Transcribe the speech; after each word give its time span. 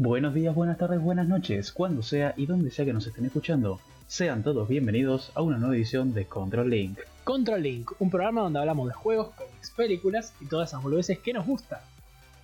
Buenos 0.00 0.32
días, 0.32 0.54
buenas 0.54 0.78
tardes, 0.78 1.02
buenas 1.02 1.26
noches, 1.26 1.72
cuando 1.72 2.04
sea 2.04 2.32
y 2.36 2.46
donde 2.46 2.70
sea 2.70 2.84
que 2.84 2.92
nos 2.92 3.04
estén 3.04 3.24
escuchando. 3.24 3.80
Sean 4.06 4.44
todos 4.44 4.68
bienvenidos 4.68 5.32
a 5.34 5.42
una 5.42 5.58
nueva 5.58 5.74
edición 5.74 6.14
de 6.14 6.24
Control 6.24 6.70
Link. 6.70 7.00
Control 7.24 7.60
Link, 7.60 7.90
un 7.98 8.08
programa 8.08 8.42
donde 8.42 8.60
hablamos 8.60 8.86
de 8.86 8.94
juegos, 8.94 9.34
cómics, 9.34 9.72
películas 9.72 10.34
y 10.40 10.46
todas 10.46 10.68
esas 10.70 10.84
boludeces 10.84 11.18
que 11.18 11.32
nos 11.32 11.44
gustan. 11.44 11.80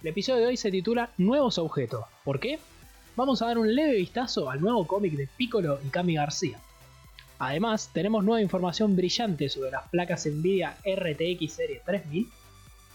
El 0.02 0.08
episodio 0.08 0.40
de 0.40 0.46
hoy 0.48 0.56
se 0.56 0.72
titula 0.72 1.10
Nuevos 1.16 1.58
objetos. 1.58 2.04
¿Por 2.24 2.40
qué? 2.40 2.58
Vamos 3.14 3.40
a 3.40 3.46
dar 3.46 3.58
un 3.58 3.72
leve 3.72 3.98
vistazo 3.98 4.50
al 4.50 4.60
nuevo 4.60 4.84
cómic 4.88 5.12
de 5.12 5.28
Piccolo 5.28 5.78
y 5.86 5.90
Cami 5.90 6.16
García. 6.16 6.58
Además, 7.38 7.88
tenemos 7.92 8.24
nueva 8.24 8.42
información 8.42 8.96
brillante 8.96 9.48
sobre 9.48 9.70
las 9.70 9.88
placas 9.90 10.26
Nvidia 10.26 10.76
RTX 10.84 11.52
Serie 11.52 11.82
3000 11.86 12.28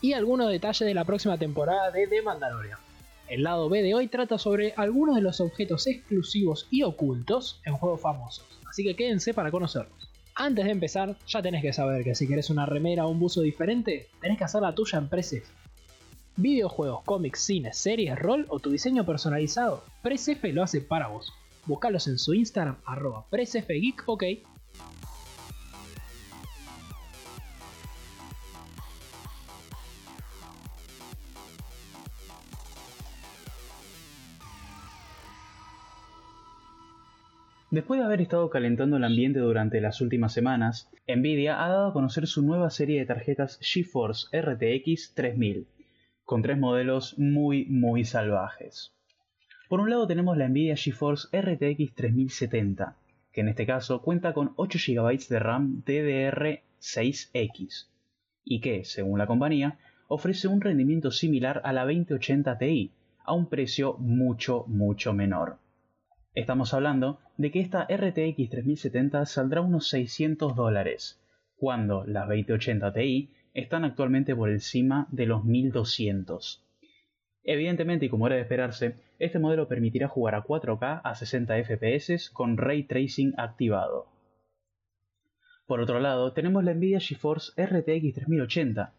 y 0.02 0.12
algunos 0.12 0.50
detalles 0.50 0.86
de 0.86 0.94
la 0.94 1.05
próxima 1.05 1.38
temporada 1.38 1.91
de 1.91 2.07
The 2.07 2.21
Mandalorian. 2.23 2.89
El 3.30 3.43
lado 3.43 3.70
B 3.70 3.84
de 3.84 3.93
hoy 3.93 4.07
trata 4.07 4.39
sobre 4.39 4.73
algunos 4.75 5.16
de 5.16 5.21
los 5.21 5.39
objetos 5.39 5.86
exclusivos 5.86 6.68
y 6.71 6.82
ocultos 6.82 7.61
en 7.64 7.75
juegos 7.75 8.01
famosos, 8.01 8.43
así 8.68 8.83
que 8.83 8.96
quédense 8.96 9.36
para 9.36 9.51
conocerlos. 9.51 10.10
Antes 10.33 10.65
de 10.65 10.71
empezar, 10.71 11.15
ya 11.28 11.39
tenés 11.43 11.61
que 11.61 11.71
saber 11.71 12.04
que 12.04 12.15
si 12.15 12.28
querés 12.28 12.50
una 12.50 12.65
remera 12.65 13.06
o 13.06 13.10
un 13.10 13.20
buzo 13.20 13.42
diferente, 13.42 14.07
tenés 14.20 14.39
que 14.39 14.46
hacer 14.46 14.64
la 14.64 14.73
tuya 14.73 14.97
en 14.97 15.10
Presef. 15.10 15.47
Videojuegos, 16.37 17.04
cómics, 17.04 17.42
cines, 17.42 17.78
series, 17.78 18.18
rol 18.18 18.47
o 18.50 18.60
tu 18.60 18.71
diseño 18.71 19.06
personalizado, 19.06 19.84
Presef 20.01 20.43
lo 20.46 20.64
hace 20.64 20.82
para 20.82 21.09
vos. 21.09 21.32
Búscalos 21.68 22.07
en 22.07 22.18
su 22.18 22.34
Instagram, 22.34 22.78
arroba 22.84 23.25
presfgeek, 23.29 24.04
ok. 24.07 24.23
Después 37.72 38.00
de 38.00 38.06
haber 38.08 38.20
estado 38.20 38.50
calentando 38.50 38.98
el 38.98 39.03
ambiente 39.03 39.38
durante 39.38 39.80
las 39.80 40.02
últimas 40.02 40.34
semanas, 40.34 40.89
Nvidia 41.08 41.64
ha 41.64 41.70
dado 41.70 41.89
a 41.89 41.94
conocer 41.94 42.26
su 42.26 42.42
nueva 42.42 42.72
serie 42.72 43.00
de 43.00 43.06
tarjetas 43.06 43.59
GeForce 43.61 44.36
RTX 44.36 45.14
3000, 45.14 45.67
con 46.26 46.42
tres 46.42 46.58
modelos 46.58 47.20
muy 47.20 47.66
muy 47.66 48.06
salvajes. 48.06 48.92
Por 49.67 49.81
un 49.81 49.92
lado 49.92 50.08
tenemos 50.08 50.36
la 50.36 50.50
Nvidia 50.50 50.76
GeForce 50.76 51.28
RTX 51.31 51.94
3070, 51.94 52.98
que 53.31 53.42
en 53.42 53.50
este 53.50 53.67
caso 53.67 54.02
cuenta 54.02 54.33
con 54.33 54.54
8 54.56 54.80
GB 54.88 55.28
de 55.28 55.38
RAM 55.38 55.83
DDR6X, 55.86 57.88
y 58.45 58.61
que, 58.61 58.83
según 58.83 59.20
la 59.20 59.28
compañía, 59.28 59.78
ofrece 60.08 60.48
un 60.48 60.61
rendimiento 60.61 61.11
similar 61.11 61.61
a 61.64 61.72
la 61.72 61.86
2080 61.86 62.58
Ti, 62.58 62.92
a 63.23 63.33
un 63.33 63.48
precio 63.48 63.95
mucho 64.00 64.66
mucho 64.67 65.14
menor. 65.14 65.59
Estamos 66.40 66.73
hablando 66.73 67.20
de 67.36 67.52
que 67.52 67.59
esta 67.59 67.84
RTX 67.84 68.50
3070 68.50 69.26
saldrá 69.26 69.59
unos 69.59 69.90
600 69.90 70.56
dólares, 70.56 71.22
cuando 71.58 72.06
las 72.06 72.30
2080 72.30 72.94
Ti 72.94 73.30
están 73.54 73.84
actualmente 73.84 74.34
por 74.34 74.50
encima 74.50 75.06
de 75.12 75.26
los 75.26 75.44
1200. 75.44 76.66
Evidentemente, 77.44 78.06
y 78.06 78.10
como 78.10 78.26
era 78.26 78.38
de 78.38 78.44
esperarse, 78.44 78.95
este 79.20 79.38
modelo 79.38 79.67
permitirá 79.67 80.08
jugar 80.08 80.36
a 80.36 80.45
4K 80.45 81.02
a 81.04 81.14
60 81.14 81.62
FPS 81.62 82.30
con 82.30 82.56
ray 82.56 82.84
tracing 82.84 83.34
activado. 83.36 84.08
Por 85.67 85.82
otro 85.82 86.00
lado, 86.00 86.32
tenemos 86.32 86.64
la 86.64 86.73
Nvidia 86.73 87.02
GeForce 87.02 87.52
RTX 87.62 88.14
3080, 88.14 88.94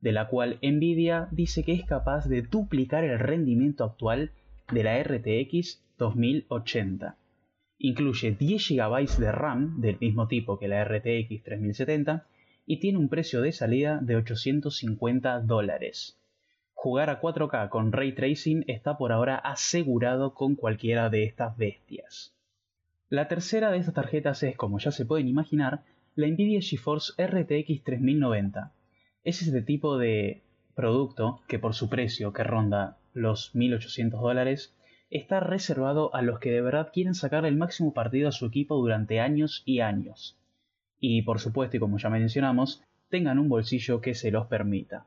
de 0.00 0.12
la 0.12 0.28
cual 0.28 0.58
Nvidia 0.62 1.28
dice 1.30 1.62
que 1.62 1.74
es 1.74 1.84
capaz 1.84 2.26
de 2.26 2.40
duplicar 2.40 3.04
el 3.04 3.18
rendimiento 3.18 3.84
actual 3.84 4.30
de 4.70 4.82
la 4.82 5.02
RTX 5.02 5.82
2080. 5.98 7.16
Incluye 7.78 8.32
10 8.32 8.68
GB 8.70 9.18
de 9.18 9.32
RAM 9.32 9.80
del 9.80 9.98
mismo 10.00 10.28
tipo 10.28 10.58
que 10.58 10.68
la 10.68 10.84
RTX 10.84 11.42
3070 11.44 12.26
y 12.66 12.80
tiene 12.80 12.98
un 12.98 13.08
precio 13.08 13.40
de 13.42 13.52
salida 13.52 13.98
de 14.02 14.16
850 14.16 15.40
dólares. 15.40 16.18
Jugar 16.74 17.10
a 17.10 17.20
4K 17.20 17.68
con 17.68 17.92
ray 17.92 18.12
tracing 18.12 18.64
está 18.66 18.98
por 18.98 19.12
ahora 19.12 19.36
asegurado 19.36 20.34
con 20.34 20.56
cualquiera 20.56 21.10
de 21.10 21.24
estas 21.24 21.56
bestias. 21.56 22.34
La 23.08 23.28
tercera 23.28 23.70
de 23.70 23.78
estas 23.78 23.94
tarjetas 23.94 24.42
es, 24.42 24.56
como 24.56 24.78
ya 24.78 24.90
se 24.90 25.06
pueden 25.06 25.28
imaginar, 25.28 25.84
la 26.16 26.26
Nvidia 26.26 26.60
GeForce 26.60 27.12
RTX 27.24 27.84
3090. 27.84 28.72
Es 29.22 29.42
este 29.42 29.62
tipo 29.62 29.96
de 29.96 30.42
producto 30.74 31.40
que 31.46 31.58
por 31.58 31.74
su 31.74 31.88
precio, 31.88 32.32
que 32.32 32.42
ronda 32.42 32.98
los 33.16 33.54
1800 33.54 34.20
dólares, 34.20 34.76
está 35.10 35.40
reservado 35.40 36.14
a 36.14 36.22
los 36.22 36.38
que 36.38 36.50
de 36.50 36.60
verdad 36.60 36.90
quieren 36.92 37.14
sacar 37.14 37.46
el 37.46 37.56
máximo 37.56 37.94
partido 37.94 38.28
a 38.28 38.32
su 38.32 38.46
equipo 38.46 38.76
durante 38.76 39.20
años 39.20 39.62
y 39.64 39.80
años. 39.80 40.36
Y 41.00 41.22
por 41.22 41.40
supuesto, 41.40 41.76
y 41.76 41.80
como 41.80 41.98
ya 41.98 42.10
mencionamos, 42.10 42.82
tengan 43.08 43.38
un 43.38 43.48
bolsillo 43.48 44.00
que 44.00 44.14
se 44.14 44.30
los 44.30 44.46
permita. 44.46 45.06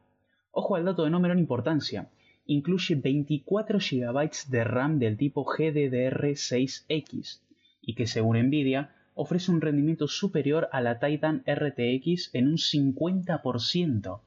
Ojo 0.52 0.76
al 0.76 0.86
dato 0.86 1.04
de 1.04 1.12
no 1.12 1.20
menor 1.20 1.38
importancia, 1.38 2.10
incluye 2.46 2.96
24 2.96 3.78
GB 3.80 4.32
de 4.50 4.64
RAM 4.64 4.98
del 5.00 5.18
tipo 5.18 5.46
GDDR6X 5.46 7.42
y 7.82 7.94
que 7.94 8.08
según 8.08 8.38
Nvidia 8.42 8.96
ofrece 9.14 9.52
un 9.52 9.62
rendimiento 9.62 10.08
superior 10.08 10.70
a 10.72 10.82
la 10.82 11.00
Titan 11.00 11.44
RTX 11.46 12.34
en 12.34 12.48
un 12.48 12.58
50%. 12.58 14.22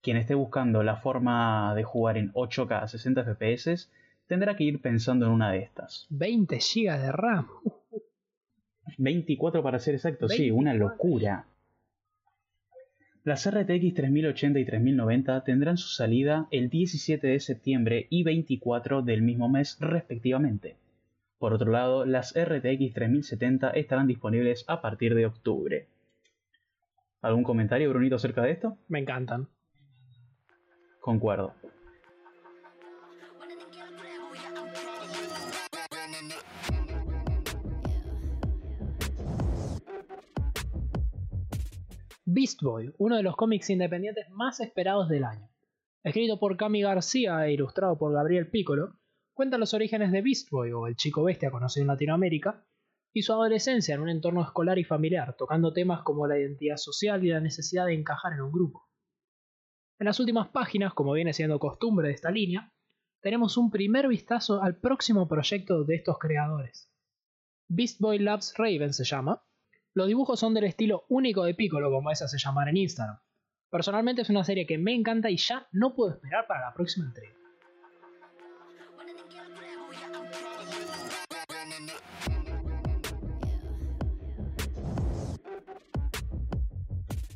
Quien 0.00 0.16
esté 0.16 0.34
buscando 0.34 0.82
la 0.82 0.96
forma 0.96 1.74
de 1.74 1.82
jugar 1.82 2.16
en 2.18 2.32
8K 2.32 2.82
a 2.82 2.88
60 2.88 3.24
FPS 3.24 3.90
tendrá 4.26 4.56
que 4.56 4.64
ir 4.64 4.80
pensando 4.80 5.26
en 5.26 5.32
una 5.32 5.50
de 5.50 5.58
estas. 5.58 6.06
20 6.10 6.58
GB 6.58 6.98
de 6.98 7.12
RAM. 7.12 7.46
24 8.98 9.62
para 9.62 9.78
ser 9.78 9.94
exacto, 9.94 10.28
sí, 10.28 10.50
una 10.50 10.74
locura. 10.74 11.46
Las 13.24 13.48
RTX 13.50 13.94
3080 13.94 14.58
y 14.58 14.64
3090 14.64 15.44
tendrán 15.44 15.76
su 15.76 15.88
salida 15.88 16.48
el 16.50 16.70
17 16.70 17.26
de 17.26 17.40
septiembre 17.40 18.06
y 18.08 18.22
24 18.22 19.02
del 19.02 19.22
mismo 19.22 19.48
mes 19.48 19.76
respectivamente. 19.80 20.76
Por 21.38 21.52
otro 21.52 21.70
lado, 21.70 22.04
las 22.04 22.32
RTX 22.32 22.94
3070 22.94 23.70
estarán 23.70 24.06
disponibles 24.06 24.64
a 24.66 24.80
partir 24.80 25.14
de 25.14 25.26
octubre. 25.26 25.86
¿Algún 27.20 27.44
comentario, 27.44 27.90
Brunito, 27.90 28.16
acerca 28.16 28.42
de 28.42 28.52
esto? 28.52 28.78
Me 28.88 29.00
encantan. 29.00 29.48
Concuerdo. 31.08 31.54
Beast 42.26 42.60
Boy, 42.60 42.92
uno 42.98 43.16
de 43.16 43.22
los 43.22 43.36
cómics 43.36 43.70
independientes 43.70 44.28
más 44.28 44.60
esperados 44.60 45.08
del 45.08 45.24
año. 45.24 45.48
Escrito 46.04 46.38
por 46.38 46.58
Cami 46.58 46.82
García 46.82 47.46
e 47.46 47.54
ilustrado 47.54 47.96
por 47.96 48.12
Gabriel 48.12 48.50
Piccolo, 48.50 48.98
cuenta 49.32 49.56
los 49.56 49.72
orígenes 49.72 50.12
de 50.12 50.20
Beast 50.20 50.50
Boy, 50.50 50.72
o 50.72 50.86
el 50.88 50.96
chico 50.96 51.22
bestia 51.22 51.50
conocido 51.50 51.84
en 51.84 51.88
Latinoamérica, 51.88 52.66
y 53.14 53.22
su 53.22 53.32
adolescencia 53.32 53.94
en 53.94 54.02
un 54.02 54.10
entorno 54.10 54.42
escolar 54.42 54.78
y 54.78 54.84
familiar, 54.84 55.34
tocando 55.38 55.72
temas 55.72 56.02
como 56.02 56.26
la 56.26 56.38
identidad 56.38 56.76
social 56.76 57.24
y 57.24 57.30
la 57.30 57.40
necesidad 57.40 57.86
de 57.86 57.94
encajar 57.94 58.34
en 58.34 58.42
un 58.42 58.52
grupo. 58.52 58.88
En 60.00 60.04
las 60.04 60.20
últimas 60.20 60.48
páginas, 60.48 60.94
como 60.94 61.12
viene 61.12 61.32
siendo 61.32 61.58
costumbre 61.58 62.08
de 62.08 62.14
esta 62.14 62.30
línea, 62.30 62.72
tenemos 63.20 63.56
un 63.56 63.70
primer 63.70 64.06
vistazo 64.06 64.62
al 64.62 64.76
próximo 64.76 65.26
proyecto 65.26 65.82
de 65.82 65.96
estos 65.96 66.18
creadores. 66.18 66.88
Beast 67.68 68.00
Boy 68.00 68.20
Loves 68.20 68.54
Raven 68.56 68.92
se 68.92 69.04
llama, 69.04 69.42
los 69.94 70.06
dibujos 70.06 70.38
son 70.38 70.54
del 70.54 70.64
estilo 70.64 71.04
único 71.08 71.42
de 71.44 71.54
Piccolo, 71.54 71.90
como 71.90 72.12
es 72.12 72.22
hace 72.22 72.38
llamar 72.38 72.68
en 72.68 72.76
Instagram. 72.76 73.18
Personalmente 73.70 74.22
es 74.22 74.30
una 74.30 74.44
serie 74.44 74.66
que 74.66 74.78
me 74.78 74.94
encanta 74.94 75.30
y 75.30 75.36
ya 75.36 75.66
no 75.72 75.96
puedo 75.96 76.12
esperar 76.12 76.46
para 76.46 76.66
la 76.66 76.74
próxima 76.74 77.06
entrega. 77.06 77.34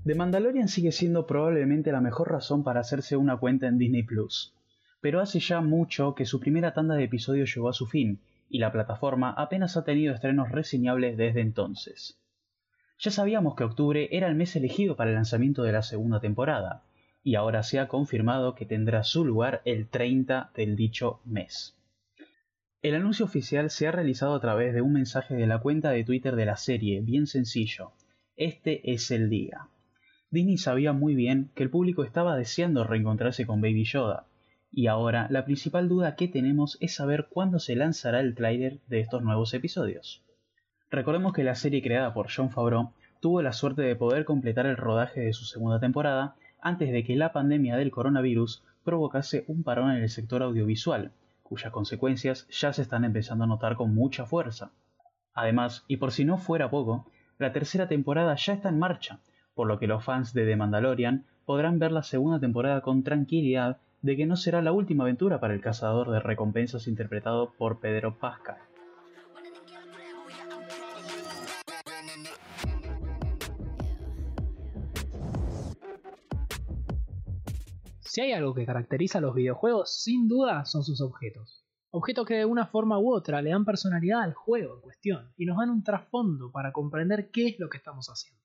The 0.05 0.17
Mandalorian 0.17 0.67
sigue 0.67 0.91
siendo 0.91 1.29
probablemente 1.29 1.93
la 1.93 2.01
mejor 2.01 2.33
razón 2.33 2.65
para 2.65 2.81
hacerse 2.81 3.17
una 3.17 3.37
cuenta 3.37 3.69
en 3.69 3.79
Disney 3.79 4.03
Plus, 4.03 4.53
pero 5.01 5.21
hace 5.21 5.39
ya 5.39 5.61
mucho 5.61 6.17
que 6.17 6.27
su 6.27 6.41
primera 6.41 6.75
tanda 6.75 6.97
de 6.97 7.05
episodios 7.05 7.55
llegó 7.55 7.69
a 7.69 7.73
su 7.73 7.87
fin, 7.87 8.19
y 8.49 8.59
la 8.59 8.73
plataforma 8.73 9.31
apenas 9.31 9.77
ha 9.77 9.85
tenido 9.85 10.13
estrenos 10.13 10.51
reseñables 10.51 11.17
desde 11.17 11.41
entonces. 11.41 12.19
Ya 12.99 13.13
sabíamos 13.13 13.55
que 13.55 13.63
octubre 13.63 14.09
era 14.11 14.27
el 14.27 14.35
mes 14.35 14.57
elegido 14.57 14.97
para 14.97 15.11
el 15.11 15.15
lanzamiento 15.15 15.63
de 15.63 15.73
la 15.73 15.83
segunda 15.83 16.19
temporada, 16.19 16.83
y 17.23 17.37
ahora 17.37 17.63
se 17.63 17.79
ha 17.79 17.87
confirmado 17.87 18.57
que 18.57 18.67
tendrá 18.67 19.05
su 19.05 19.25
lugar 19.25 19.63
el 19.65 19.89
30 19.89 20.51
del 20.57 20.75
dicho 20.75 21.21
mes. 21.25 21.77
El 22.83 22.97
anuncio 22.97 23.25
oficial 23.25 23.71
se 23.71 23.87
ha 23.87 23.93
realizado 23.93 24.35
a 24.35 24.41
través 24.41 24.75
de 24.75 24.83
un 24.83 24.95
mensaje 24.95 25.37
de 25.37 25.47
la 25.47 25.61
cuenta 25.61 25.91
de 25.91 26.03
Twitter 26.03 26.35
de 26.35 26.47
la 26.47 26.57
serie, 26.57 27.01
bien 27.03 27.29
sencillo. 27.29 27.93
Este 28.35 28.93
es 28.93 29.13
el 29.13 29.31
día. 29.31 29.69
Disney 30.33 30.57
sabía 30.57 30.95
muy 30.95 31.15
bien 31.15 31.51
que 31.55 31.63
el 31.63 31.69
público 31.69 32.05
estaba 32.05 32.39
deseando 32.39 32.85
reencontrarse 32.85 33.47
con 33.47 33.61
Baby 33.61 33.85
Yoda, 33.85 34.25
Y 34.71 34.87
ahora 34.87 35.27
la 35.29 35.45
principal 35.45 35.91
duda 35.91 36.17
que 36.17 36.27
tenemos 36.27 36.79
es 36.81 36.95
saber 36.95 37.27
cuándo 37.29 37.59
se 37.59 37.77
lanzará 37.77 38.21
el 38.21 38.35
tráiler 38.35 38.81
de 38.87 39.01
estos 39.01 39.23
nuevos 39.23 39.53
episodios. 39.53 40.25
Recordemos 40.91 41.35
que 41.35 41.45
la 41.45 41.55
serie 41.55 41.83
creada 41.83 42.15
por 42.15 42.29
John 42.35 42.49
Favreau 42.49 42.93
tuvo 43.21 43.43
la 43.43 43.53
suerte 43.53 43.83
de 43.83 43.95
poder 43.95 44.25
completar 44.25 44.65
el 44.65 44.79
rodaje 44.79 45.21
de 45.21 45.35
su 45.35 45.45
segunda 45.45 45.79
temporada 45.79 46.35
antes 46.63 46.91
de 46.91 47.05
que 47.05 47.15
la 47.15 47.35
pandemia 47.35 47.77
del 47.77 47.91
coronavirus 47.91 48.65
provocase 48.85 49.45
un 49.49 49.63
parón 49.63 49.91
en 49.91 50.03
el 50.03 50.09
sector 50.09 50.43
audiovisual, 50.43 51.13
cuyas 51.43 51.73
consecuencias 51.73 52.49
ya 52.49 52.73
se 52.73 52.81
están 52.81 53.05
empezando 53.05 53.45
a 53.45 53.49
notar 53.49 53.77
con 53.77 53.95
mucha 53.95 54.25
fuerza. 54.25 54.71
Además, 55.35 55.85
y 55.89 55.99
por 55.99 56.11
si 56.11 56.25
no 56.25 56.39
fuera 56.39 56.71
poco, 56.71 57.07
la 57.39 57.53
tercera 57.53 57.87
temporada 57.87 58.35
ya 58.37 58.55
está 58.55 58.71
en 58.71 58.79
marcha, 58.79 59.21
por 59.55 59.69
lo 59.69 59.79
que 59.79 59.87
los 59.87 60.05
fans 60.05 60.33
de 60.33 60.47
The 60.47 60.57
Mandalorian 60.57 61.27
podrán 61.45 61.79
ver 61.79 61.93
la 61.93 62.03
segunda 62.03 62.41
temporada 62.41 62.81
con 62.81 63.03
tranquilidad 63.03 63.79
de 64.01 64.17
que 64.17 64.27
no 64.27 64.37
será 64.37 64.63
la 64.63 64.73
última 64.73 65.05
aventura 65.05 65.41
para 65.41 65.55
el 65.55 65.61
cazador 65.61 66.11
de 66.11 66.21
recompensas 66.21 66.89
interpretado 66.89 67.53
por 67.57 67.81
Pedro 67.81 68.19
Pascal. 68.19 68.59
Si 78.01 78.21
hay 78.21 78.33
algo 78.33 78.53
que 78.53 78.67
caracteriza 78.67 79.19
a 79.19 79.21
los 79.23 79.35
videojuegos, 79.35 80.03
sin 80.03 80.29
duda 80.29 80.67
son 80.67 80.85
sus 80.85 81.01
objetos. 81.01 81.65
Objetos 81.91 82.27
que 82.27 82.35
de 82.35 82.45
una 82.45 82.67
forma 82.67 82.99
u 82.99 83.11
otra 83.11 83.41
le 83.41 83.51
dan 83.51 83.65
personalidad 83.65 84.21
al 84.21 84.35
juego 84.35 84.75
en 84.75 84.81
cuestión 84.83 85.33
y 85.39 85.47
nos 85.47 85.57
dan 85.57 85.71
un 85.71 85.83
trasfondo 85.83 86.51
para 86.53 86.73
comprender 86.73 87.31
qué 87.31 87.49
es 87.49 87.59
lo 87.59 87.71
que 87.71 87.79
estamos 87.79 88.09
haciendo. 88.09 88.42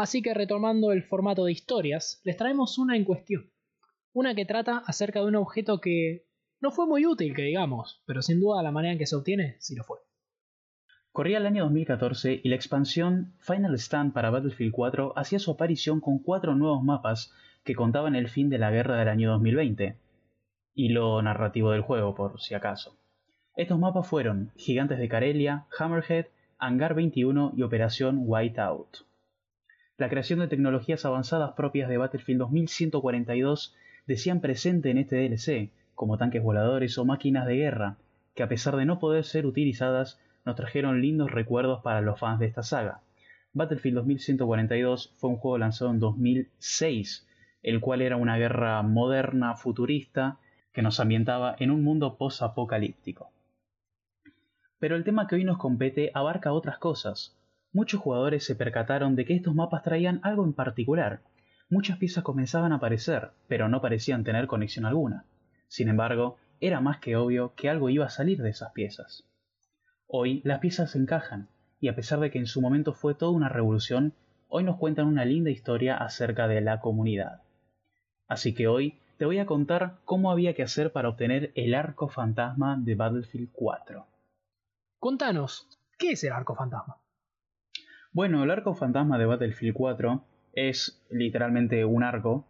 Así 0.00 0.22
que 0.22 0.32
retomando 0.32 0.92
el 0.92 1.02
formato 1.02 1.44
de 1.44 1.52
historias, 1.52 2.22
les 2.24 2.38
traemos 2.38 2.78
una 2.78 2.96
en 2.96 3.04
cuestión. 3.04 3.50
Una 4.14 4.34
que 4.34 4.46
trata 4.46 4.78
acerca 4.78 5.20
de 5.20 5.26
un 5.26 5.36
objeto 5.36 5.78
que 5.78 6.24
no 6.58 6.70
fue 6.70 6.86
muy 6.86 7.04
útil, 7.04 7.34
que 7.34 7.42
digamos, 7.42 8.02
pero 8.06 8.22
sin 8.22 8.40
duda 8.40 8.62
la 8.62 8.72
manera 8.72 8.92
en 8.92 8.98
que 8.98 9.04
se 9.04 9.16
obtiene 9.16 9.56
sí 9.58 9.76
lo 9.76 9.84
fue. 9.84 9.98
Corría 11.12 11.36
el 11.36 11.44
año 11.44 11.64
2014 11.64 12.40
y 12.42 12.48
la 12.48 12.56
expansión 12.56 13.34
Final 13.40 13.74
Stand 13.74 14.14
para 14.14 14.30
Battlefield 14.30 14.72
4 14.72 15.12
hacía 15.18 15.38
su 15.38 15.50
aparición 15.50 16.00
con 16.00 16.18
cuatro 16.18 16.54
nuevos 16.54 16.82
mapas 16.82 17.34
que 17.62 17.74
contaban 17.74 18.16
el 18.16 18.30
fin 18.30 18.48
de 18.48 18.56
la 18.56 18.70
guerra 18.70 18.96
del 18.98 19.08
año 19.08 19.30
2020 19.32 19.98
y 20.72 20.88
lo 20.88 21.20
narrativo 21.20 21.72
del 21.72 21.82
juego, 21.82 22.14
por 22.14 22.40
si 22.40 22.54
acaso. 22.54 22.96
Estos 23.54 23.78
mapas 23.78 24.08
fueron 24.08 24.50
Gigantes 24.56 24.98
de 24.98 25.10
Karelia, 25.10 25.66
Hammerhead, 25.78 26.24
Hangar 26.56 26.94
21 26.94 27.52
y 27.54 27.62
Operación 27.64 28.22
Whiteout. 28.24 29.09
La 30.00 30.08
creación 30.08 30.38
de 30.38 30.48
tecnologías 30.48 31.04
avanzadas 31.04 31.52
propias 31.52 31.86
de 31.90 31.98
Battlefield 31.98 32.38
2142 32.38 33.76
decían 34.06 34.40
presente 34.40 34.88
en 34.88 34.96
este 34.96 35.16
DLC, 35.16 35.72
como 35.94 36.16
tanques 36.16 36.42
voladores 36.42 36.96
o 36.96 37.04
máquinas 37.04 37.46
de 37.46 37.56
guerra, 37.56 37.98
que 38.34 38.42
a 38.42 38.48
pesar 38.48 38.76
de 38.76 38.86
no 38.86 38.98
poder 38.98 39.24
ser 39.24 39.44
utilizadas, 39.44 40.18
nos 40.46 40.56
trajeron 40.56 41.02
lindos 41.02 41.30
recuerdos 41.30 41.82
para 41.82 42.00
los 42.00 42.18
fans 42.18 42.40
de 42.40 42.46
esta 42.46 42.62
saga. 42.62 43.02
Battlefield 43.52 43.96
2142 43.96 45.12
fue 45.18 45.28
un 45.28 45.36
juego 45.36 45.58
lanzado 45.58 45.90
en 45.90 46.00
2006, 46.00 47.28
el 47.62 47.80
cual 47.80 48.00
era 48.00 48.16
una 48.16 48.38
guerra 48.38 48.80
moderna, 48.80 49.54
futurista, 49.54 50.38
que 50.72 50.80
nos 50.80 50.98
ambientaba 50.98 51.54
en 51.58 51.70
un 51.70 51.84
mundo 51.84 52.16
post-apocalíptico. 52.16 53.32
Pero 54.78 54.96
el 54.96 55.04
tema 55.04 55.26
que 55.26 55.34
hoy 55.34 55.44
nos 55.44 55.58
compete 55.58 56.10
abarca 56.14 56.54
otras 56.54 56.78
cosas. 56.78 57.36
Muchos 57.72 58.00
jugadores 58.00 58.44
se 58.44 58.56
percataron 58.56 59.14
de 59.14 59.24
que 59.24 59.34
estos 59.34 59.54
mapas 59.54 59.82
traían 59.82 60.20
algo 60.24 60.44
en 60.44 60.52
particular, 60.52 61.20
muchas 61.68 61.98
piezas 61.98 62.24
comenzaban 62.24 62.72
a 62.72 62.76
aparecer, 62.76 63.30
pero 63.46 63.68
no 63.68 63.80
parecían 63.80 64.24
tener 64.24 64.48
conexión 64.48 64.84
alguna. 64.84 65.24
Sin 65.68 65.88
embargo, 65.88 66.36
era 66.60 66.80
más 66.80 66.98
que 66.98 67.16
obvio 67.16 67.54
que 67.54 67.70
algo 67.70 67.88
iba 67.88 68.06
a 68.06 68.10
salir 68.10 68.42
de 68.42 68.50
esas 68.50 68.72
piezas. 68.72 69.24
Hoy 70.08 70.42
las 70.44 70.58
piezas 70.58 70.90
se 70.90 70.98
encajan, 70.98 71.48
y 71.78 71.86
a 71.86 71.94
pesar 71.94 72.18
de 72.18 72.32
que 72.32 72.38
en 72.38 72.46
su 72.46 72.60
momento 72.60 72.92
fue 72.92 73.14
toda 73.14 73.30
una 73.30 73.48
revolución, 73.48 74.14
hoy 74.48 74.64
nos 74.64 74.76
cuentan 74.76 75.06
una 75.06 75.24
linda 75.24 75.50
historia 75.50 75.96
acerca 75.96 76.48
de 76.48 76.60
la 76.60 76.80
comunidad. 76.80 77.42
Así 78.26 78.52
que 78.52 78.66
hoy 78.66 78.98
te 79.16 79.26
voy 79.26 79.38
a 79.38 79.46
contar 79.46 79.98
cómo 80.04 80.32
había 80.32 80.54
que 80.54 80.64
hacer 80.64 80.90
para 80.90 81.08
obtener 81.08 81.52
el 81.54 81.74
arco 81.74 82.08
fantasma 82.08 82.76
de 82.80 82.96
Battlefield 82.96 83.50
4. 83.52 84.06
Contanos, 84.98 85.68
¿qué 85.96 86.12
es 86.12 86.24
el 86.24 86.32
arco 86.32 86.56
fantasma? 86.56 86.96
Bueno, 88.12 88.42
el 88.42 88.50
arco 88.50 88.74
fantasma 88.74 89.18
de 89.18 89.26
Battlefield 89.26 89.72
4 89.72 90.24
es 90.52 91.00
literalmente 91.10 91.84
un 91.84 92.02
arco 92.02 92.44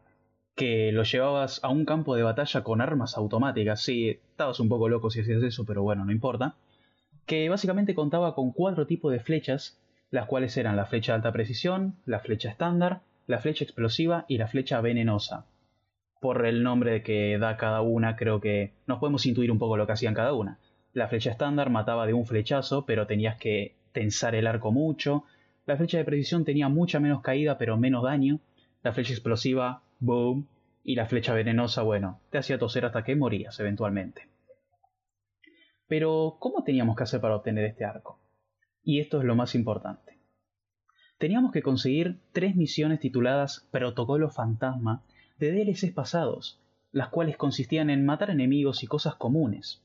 que 0.57 0.91
lo 0.91 1.03
llevabas 1.03 1.62
a 1.62 1.69
un 1.69 1.85
campo 1.85 2.17
de 2.17 2.23
batalla 2.23 2.62
con 2.62 2.81
armas 2.81 3.19
automáticas. 3.19 3.83
Sí, 3.83 4.09
estabas 4.09 4.59
un 4.61 4.71
poco 4.71 4.89
loco 4.89 5.11
si 5.11 5.21
hacías 5.21 5.43
eso, 5.43 5.67
pero 5.67 5.83
bueno, 5.83 6.07
no 6.07 6.12
importa. 6.12 6.55
Que 7.27 7.51
básicamente 7.51 7.95
contaba 7.95 8.35
con 8.35 8.53
cuatro 8.53 8.87
tipos 8.87 9.12
de 9.12 9.21
flechas, 9.21 9.79
las 10.11 10.25
cuales 10.25 10.57
eran 10.57 10.77
la 10.77 10.87
flecha 10.87 11.12
de 11.12 11.17
alta 11.17 11.33
precisión, 11.33 11.97
la 12.07 12.21
flecha 12.21 12.49
estándar, 12.49 13.03
la 13.27 13.39
flecha 13.39 13.65
explosiva 13.65 14.25
y 14.29 14.39
la 14.39 14.49
flecha 14.49 14.81
venenosa. 14.81 15.45
Por 16.23 16.47
el 16.47 16.62
nombre 16.62 17.03
que 17.03 17.37
da 17.39 17.59
cada 17.59 17.83
una, 17.83 18.17
creo 18.17 18.41
que 18.41 18.73
nos 18.87 18.99
podemos 18.99 19.27
intuir 19.27 19.53
un 19.53 19.59
poco 19.59 19.77
lo 19.77 19.87
que 19.87 19.93
hacían 19.93 20.15
cada 20.15 20.33
una. 20.33 20.59
La 20.95 21.09
flecha 21.09 21.31
estándar 21.31 21.69
mataba 21.69 22.07
de 22.07 22.15
un 22.15 22.25
flechazo, 22.25 22.87
pero 22.87 23.07
tenías 23.07 23.37
que 23.37 23.75
tensar 23.93 24.35
el 24.35 24.47
arco 24.47 24.73
mucho, 24.73 25.25
la 25.71 25.77
flecha 25.77 25.99
de 25.99 26.05
precisión 26.05 26.45
tenía 26.45 26.69
mucha 26.69 26.99
menos 26.99 27.23
caída 27.23 27.57
pero 27.57 27.77
menos 27.77 28.03
daño. 28.03 28.41
La 28.83 28.93
flecha 28.93 29.13
explosiva, 29.13 29.85
boom. 30.01 30.49
Y 30.83 30.97
la 30.97 31.07
flecha 31.07 31.33
venenosa, 31.33 31.83
bueno, 31.83 32.21
te 32.31 32.39
hacía 32.39 32.59
toser 32.59 32.87
hasta 32.87 33.05
que 33.05 33.15
morías 33.15 33.61
eventualmente. 33.61 34.27
Pero, 35.87 36.39
¿cómo 36.41 36.65
teníamos 36.65 36.97
que 36.97 37.05
hacer 37.05 37.21
para 37.21 37.37
obtener 37.37 37.65
este 37.67 37.85
arco? 37.85 38.19
Y 38.83 38.99
esto 38.99 39.19
es 39.19 39.25
lo 39.25 39.37
más 39.37 39.55
importante. 39.55 40.19
Teníamos 41.19 41.53
que 41.53 41.63
conseguir 41.63 42.19
tres 42.33 42.57
misiones 42.57 42.99
tituladas 42.99 43.69
Protocolo 43.71 44.29
Fantasma 44.29 45.05
de 45.39 45.53
DLCs 45.53 45.93
pasados, 45.93 46.61
las 46.91 47.11
cuales 47.11 47.37
consistían 47.37 47.91
en 47.91 48.05
matar 48.05 48.31
enemigos 48.31 48.83
y 48.83 48.89
cosas 48.89 49.15
comunes. 49.15 49.85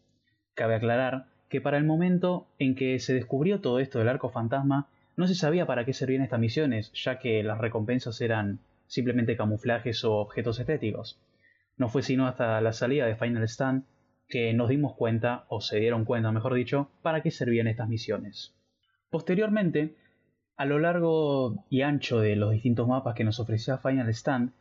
Cabe 0.55 0.73
aclarar 0.73 1.27
que 1.47 1.61
para 1.61 1.77
el 1.77 1.83
momento 1.83 2.47
en 2.57 2.73
que 2.73 2.97
se 2.97 3.13
descubrió 3.13 3.61
todo 3.61 3.77
esto 3.77 3.99
del 3.99 4.09
arco 4.09 4.29
fantasma, 4.29 4.87
no 5.17 5.27
se 5.27 5.35
sabía 5.35 5.65
para 5.65 5.85
qué 5.85 5.93
servían 5.93 6.23
estas 6.23 6.39
misiones, 6.39 6.91
ya 6.93 7.19
que 7.19 7.43
las 7.43 7.59
recompensas 7.59 8.19
eran 8.21 8.59
simplemente 8.87 9.37
camuflajes 9.37 10.03
o 10.03 10.15
objetos 10.15 10.59
estéticos. 10.59 11.19
No 11.77 11.89
fue 11.89 12.01
sino 12.01 12.27
hasta 12.27 12.59
la 12.61 12.73
salida 12.73 13.05
de 13.05 13.15
Final 13.15 13.43
Stand 13.43 13.85
que 14.27 14.53
nos 14.53 14.69
dimos 14.69 14.95
cuenta, 14.95 15.45
o 15.49 15.61
se 15.61 15.79
dieron 15.79 16.05
cuenta 16.05 16.31
mejor 16.31 16.53
dicho, 16.53 16.89
para 17.01 17.21
qué 17.21 17.31
servían 17.31 17.67
estas 17.67 17.87
misiones. 17.87 18.55
Posteriormente, 19.09 19.95
a 20.57 20.65
lo 20.65 20.79
largo 20.79 21.65
y 21.69 21.81
ancho 21.81 22.19
de 22.19 22.35
los 22.35 22.51
distintos 22.51 22.87
mapas 22.87 23.15
que 23.15 23.23
nos 23.23 23.39
ofrecía 23.39 23.77
Final 23.77 24.09
Stand, 24.09 24.51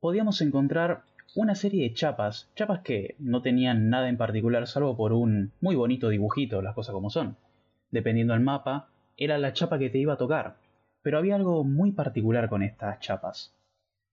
podíamos 0.00 0.40
encontrar 0.40 1.02
una 1.36 1.54
serie 1.54 1.82
de 1.82 1.94
chapas, 1.94 2.50
chapas 2.56 2.80
que 2.80 3.14
no 3.18 3.42
tenían 3.42 3.90
nada 3.90 4.08
en 4.08 4.16
particular 4.16 4.66
salvo 4.66 4.96
por 4.96 5.12
un 5.12 5.52
muy 5.60 5.76
bonito 5.76 6.08
dibujito, 6.08 6.62
las 6.62 6.74
cosas 6.74 6.92
como 6.94 7.10
son. 7.10 7.36
Dependiendo 7.90 8.32
del 8.32 8.42
mapa, 8.42 8.88
era 9.18 9.36
la 9.36 9.52
chapa 9.52 9.78
que 9.78 9.90
te 9.90 9.98
iba 9.98 10.14
a 10.14 10.18
tocar, 10.18 10.56
pero 11.02 11.18
había 11.18 11.34
algo 11.34 11.64
muy 11.64 11.92
particular 11.92 12.48
con 12.48 12.62
estas 12.62 13.00
chapas. 13.00 13.54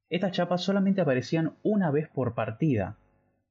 Estas 0.09 0.33
chapas 0.33 0.63
solamente 0.63 1.01
aparecían 1.01 1.53
una 1.63 1.91
vez 1.91 2.09
por 2.09 2.33
partida, 2.35 2.97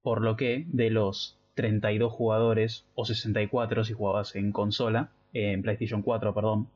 por 0.02 0.20
lo 0.20 0.36
que 0.36 0.66
de 0.68 0.90
los 0.90 1.40
32 1.54 2.12
jugadores, 2.12 2.86
o 2.94 3.04
64 3.04 3.84
si 3.84 3.92
jugabas 3.92 4.34
en 4.34 4.52
consola, 4.52 5.12
en 5.32 5.62
PlayStation 5.62 6.02
4, 6.02 6.34
perdón, 6.34 6.68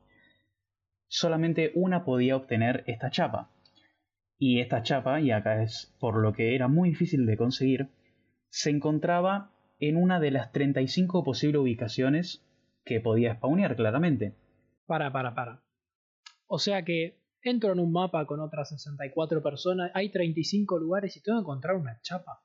solamente 1.09 1.73
una 1.75 2.05
podía 2.05 2.37
obtener 2.37 2.85
esta 2.87 3.11
chapa. 3.11 3.51
Y 4.39 4.61
esta 4.61 4.83
chapa, 4.83 5.21
y 5.21 5.33
acá 5.33 5.63
es 5.63 5.95
por 5.99 6.17
lo 6.23 6.33
que 6.33 6.55
era 6.55 6.69
muy 6.69 6.91
difícil 6.91 7.27
de 7.27 7.37
conseguir, 7.37 7.89
se 8.51 8.71
encontraba 8.71 9.51
en 9.81 9.97
una 9.97 10.21
de 10.21 10.31
las 10.31 10.53
35 10.53 11.25
posibles 11.25 11.61
ubicaciones 11.61 12.45
que 12.85 13.01
podía 13.01 13.35
spawnear 13.35 13.77
claramente. 13.77 14.35
Para, 14.89 15.13
para, 15.13 15.35
para. 15.35 15.63
O 16.47 16.59
sea 16.59 16.83
que 16.83 17.21
entro 17.43 17.73
en 17.73 17.79
un 17.79 17.93
mapa 17.93 18.25
con 18.25 18.41
otras 18.41 18.71
64 18.71 19.43
personas, 19.43 19.91
hay 19.93 20.11
35 20.11 20.79
lugares 20.79 21.15
y 21.15 21.21
tengo 21.21 21.39
que 21.39 21.43
encontrar 21.43 21.77
una 21.77 22.01
chapa. 22.01 22.43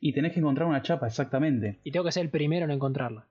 Y 0.00 0.14
tenés 0.14 0.32
que 0.32 0.40
encontrar 0.40 0.66
una 0.66 0.80
chapa, 0.80 1.06
exactamente. 1.06 1.78
Y 1.84 1.92
tengo 1.92 2.06
que 2.06 2.12
ser 2.12 2.24
el 2.24 2.30
primero 2.30 2.64
en 2.64 2.70
encontrarla. 2.70 3.28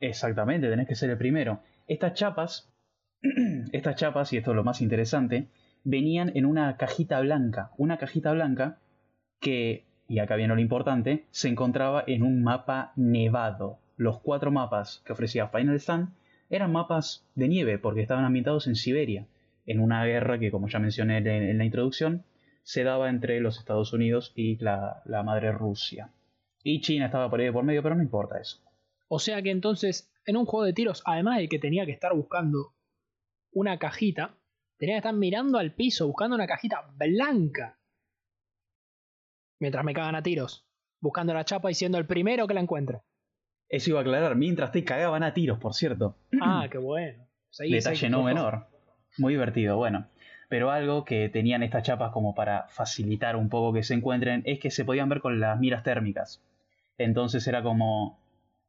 Exactamente, 0.00 0.70
tenés 0.70 0.88
que 0.88 0.94
ser 0.94 1.10
el 1.10 1.18
primero. 1.18 1.60
Estas 1.86 2.14
chapas, 2.14 2.72
estas 3.72 3.96
chapas, 3.96 4.32
y 4.32 4.38
esto 4.38 4.52
es 4.52 4.56
lo 4.56 4.64
más 4.64 4.80
interesante, 4.80 5.50
venían 5.84 6.32
en 6.36 6.46
una 6.46 6.78
cajita 6.78 7.20
blanca. 7.20 7.72
Una 7.76 7.98
cajita 7.98 8.32
blanca 8.32 8.78
que, 9.40 9.84
y 10.08 10.20
acá 10.20 10.36
viene 10.36 10.54
lo 10.54 10.60
importante, 10.60 11.26
se 11.32 11.48
encontraba 11.48 12.02
en 12.06 12.22
un 12.22 12.42
mapa 12.42 12.94
nevado. 12.96 13.78
Los 13.98 14.20
cuatro 14.20 14.50
mapas 14.50 15.02
que 15.04 15.12
ofrecía 15.12 15.48
Final 15.48 15.76
Stand 15.76 16.14
eran 16.50 16.72
mapas 16.72 17.24
de 17.34 17.48
nieve 17.48 17.78
porque 17.78 18.02
estaban 18.02 18.24
ambientados 18.24 18.66
en 18.66 18.76
Siberia, 18.76 19.26
en 19.66 19.80
una 19.80 20.04
guerra 20.04 20.38
que, 20.38 20.50
como 20.50 20.68
ya 20.68 20.78
mencioné 20.78 21.18
en 21.18 21.58
la 21.58 21.64
introducción, 21.64 22.24
se 22.62 22.84
daba 22.84 23.08
entre 23.10 23.40
los 23.40 23.58
Estados 23.58 23.92
Unidos 23.92 24.32
y 24.34 24.56
la, 24.56 25.02
la 25.04 25.22
madre 25.22 25.52
Rusia. 25.52 26.10
Y 26.62 26.80
China 26.80 27.06
estaba 27.06 27.30
por 27.30 27.40
ahí 27.40 27.50
por 27.50 27.64
medio, 27.64 27.82
pero 27.82 27.94
no 27.94 28.02
importa 28.02 28.40
eso. 28.40 28.60
O 29.08 29.18
sea 29.18 29.40
que 29.42 29.50
entonces, 29.50 30.12
en 30.24 30.36
un 30.36 30.46
juego 30.46 30.64
de 30.64 30.72
tiros, 30.72 31.02
además 31.04 31.38
de 31.38 31.48
que 31.48 31.58
tenía 31.58 31.86
que 31.86 31.92
estar 31.92 32.12
buscando 32.14 32.74
una 33.52 33.78
cajita, 33.78 34.34
tenía 34.78 34.96
que 34.96 34.98
estar 34.98 35.14
mirando 35.14 35.58
al 35.58 35.74
piso, 35.74 36.06
buscando 36.06 36.34
una 36.34 36.46
cajita 36.46 36.90
blanca. 36.96 37.78
Mientras 39.60 39.84
me 39.84 39.94
cagan 39.94 40.16
a 40.16 40.22
tiros, 40.22 40.66
buscando 41.00 41.34
la 41.34 41.44
chapa 41.44 41.70
y 41.70 41.74
siendo 41.74 41.98
el 41.98 42.06
primero 42.06 42.46
que 42.46 42.54
la 42.54 42.60
encuentre. 42.60 43.02
Eso 43.68 43.90
iba 43.90 43.98
a 44.00 44.02
aclarar, 44.02 44.36
mientras 44.36 44.72
te 44.72 44.84
cagaban 44.84 45.22
a 45.22 45.34
tiros, 45.34 45.58
por 45.58 45.74
cierto. 45.74 46.16
Ah, 46.40 46.66
qué 46.70 46.78
bueno. 46.78 47.26
Detalle 47.58 48.10
no 48.10 48.22
menor. 48.22 48.66
Muy 49.18 49.34
divertido, 49.34 49.76
bueno. 49.76 50.06
Pero 50.48 50.70
algo 50.70 51.04
que 51.04 51.28
tenían 51.28 51.62
estas 51.62 51.82
chapas 51.82 52.12
como 52.12 52.34
para 52.34 52.68
facilitar 52.68 53.34
un 53.34 53.48
poco 53.48 53.72
que 53.72 53.82
se 53.82 53.94
encuentren 53.94 54.42
es 54.44 54.60
que 54.60 54.70
se 54.70 54.84
podían 54.84 55.08
ver 55.08 55.20
con 55.20 55.40
las 55.40 55.58
miras 55.58 55.82
térmicas. 55.82 56.40
Entonces 56.98 57.46
era 57.48 57.62
como, 57.62 58.20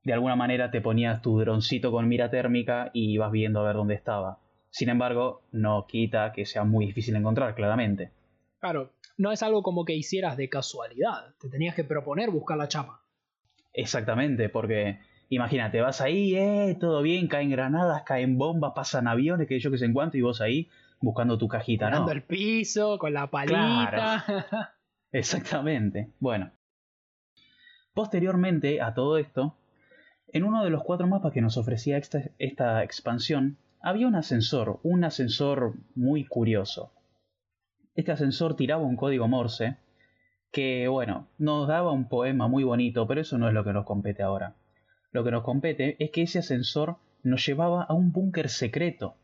de 0.04 0.13
alguna 0.13 0.36
manera 0.36 0.72
te 0.72 0.82
ponías 0.82 1.22
tu 1.22 1.39
droncito 1.39 1.92
con 1.92 2.08
mira 2.08 2.32
térmica 2.32 2.89
y 2.94 3.12
ibas 3.12 3.32
viendo 3.32 3.60
a 3.60 3.63
ver 3.63 3.75
dónde 3.75 3.94
estaba. 3.94 4.39
Sin 4.72 4.89
embargo, 4.89 5.44
no 5.51 5.86
quita 5.88 6.32
que 6.34 6.46
sea 6.46 6.63
muy 6.63 6.88
difícil 6.88 7.16
encontrar, 7.16 7.54
claramente. 7.56 8.12
Claro, 8.60 8.94
no 9.18 9.32
es 9.32 9.44
algo 9.44 9.62
como 9.62 9.86
que 9.86 9.96
hicieras 9.96 10.36
de 10.38 10.50
casualidad, 10.50 11.36
te 11.39 11.50
tenías 11.50 11.75
que 11.75 11.84
proponer 11.84 12.32
buscar 12.32 12.58
la 12.58 12.68
chapa. 12.68 13.01
Exactamente, 13.77 14.50
porque 14.50 15.00
imagínate, 15.29 15.79
vas 15.79 16.01
ahí, 16.01 16.36
eh, 16.36 16.75
todo 16.77 17.01
bien, 17.01 17.27
caen 17.27 17.50
granadas, 17.50 18.03
caen 18.03 18.38
bombas, 18.38 18.74
pasan 18.75 19.07
aviones, 19.07 19.48
que 19.48 19.60
yo 19.60 19.72
que 19.72 19.77
sé 19.77 19.86
en 19.86 19.93
cuánto, 19.93 20.17
y 20.17 20.22
vos 20.22 20.41
ahí 20.41 20.69
buscando 21.00 21.38
tu 21.38 21.48
cajita, 21.48 21.89
¿no? 21.89 22.10
el 22.12 22.24
piso, 22.24 22.98
con 23.00 23.13
la 23.13 23.27
palita. 23.27 24.25
Exactamente. 25.12 26.12
Bueno, 26.19 26.51
Posteriormente 27.98 28.79
a 28.79 28.93
todo 28.93 29.17
esto, 29.17 29.57
en 30.27 30.43
uno 30.43 30.63
de 30.63 30.69
los 30.69 30.84
cuatro 30.84 31.07
mapas 31.07 31.34
que 31.34 31.41
nos 31.41 31.57
ofrecía 31.57 31.98
esta, 31.98 32.84
expansión, 32.84 33.57
había 33.81 34.05
un 34.05 34.13
ascensor, 34.13 34.79
un 34.84 35.03
ascensor 35.03 35.74
muy 35.96 36.24
curioso. 36.24 36.91
Este 37.96 38.12
ascensor 38.12 38.55
tiraba 38.55 38.84
un 38.84 38.98
código 38.98 39.27
Morse 39.27 39.77
que, 40.51 40.88
bueno, 40.88 41.27
nos 41.38 41.68
daba 41.68 41.92
un 41.92 42.08
poema 42.08 42.48
muy 42.48 42.63
bonito, 42.63 43.08
pero 43.08 43.22
eso 43.22 43.38
no 43.38 43.48
es 43.48 43.54
lo 43.54 43.63
que 43.63 43.74
nos 43.74 43.86
compete 43.86 44.24
ahora. 44.24 44.56
Lo 45.12 45.24
que 45.24 45.32
nos 45.32 45.44
compete 45.44 45.96
es 46.04 46.12
que 46.12 46.24
ese 46.24 46.39
ascensor 46.39 46.98
nos 47.24 47.46
llevaba 47.46 47.84
a 47.84 47.94
un 47.94 48.12
búnker 48.12 48.50
secreto. 48.50 49.16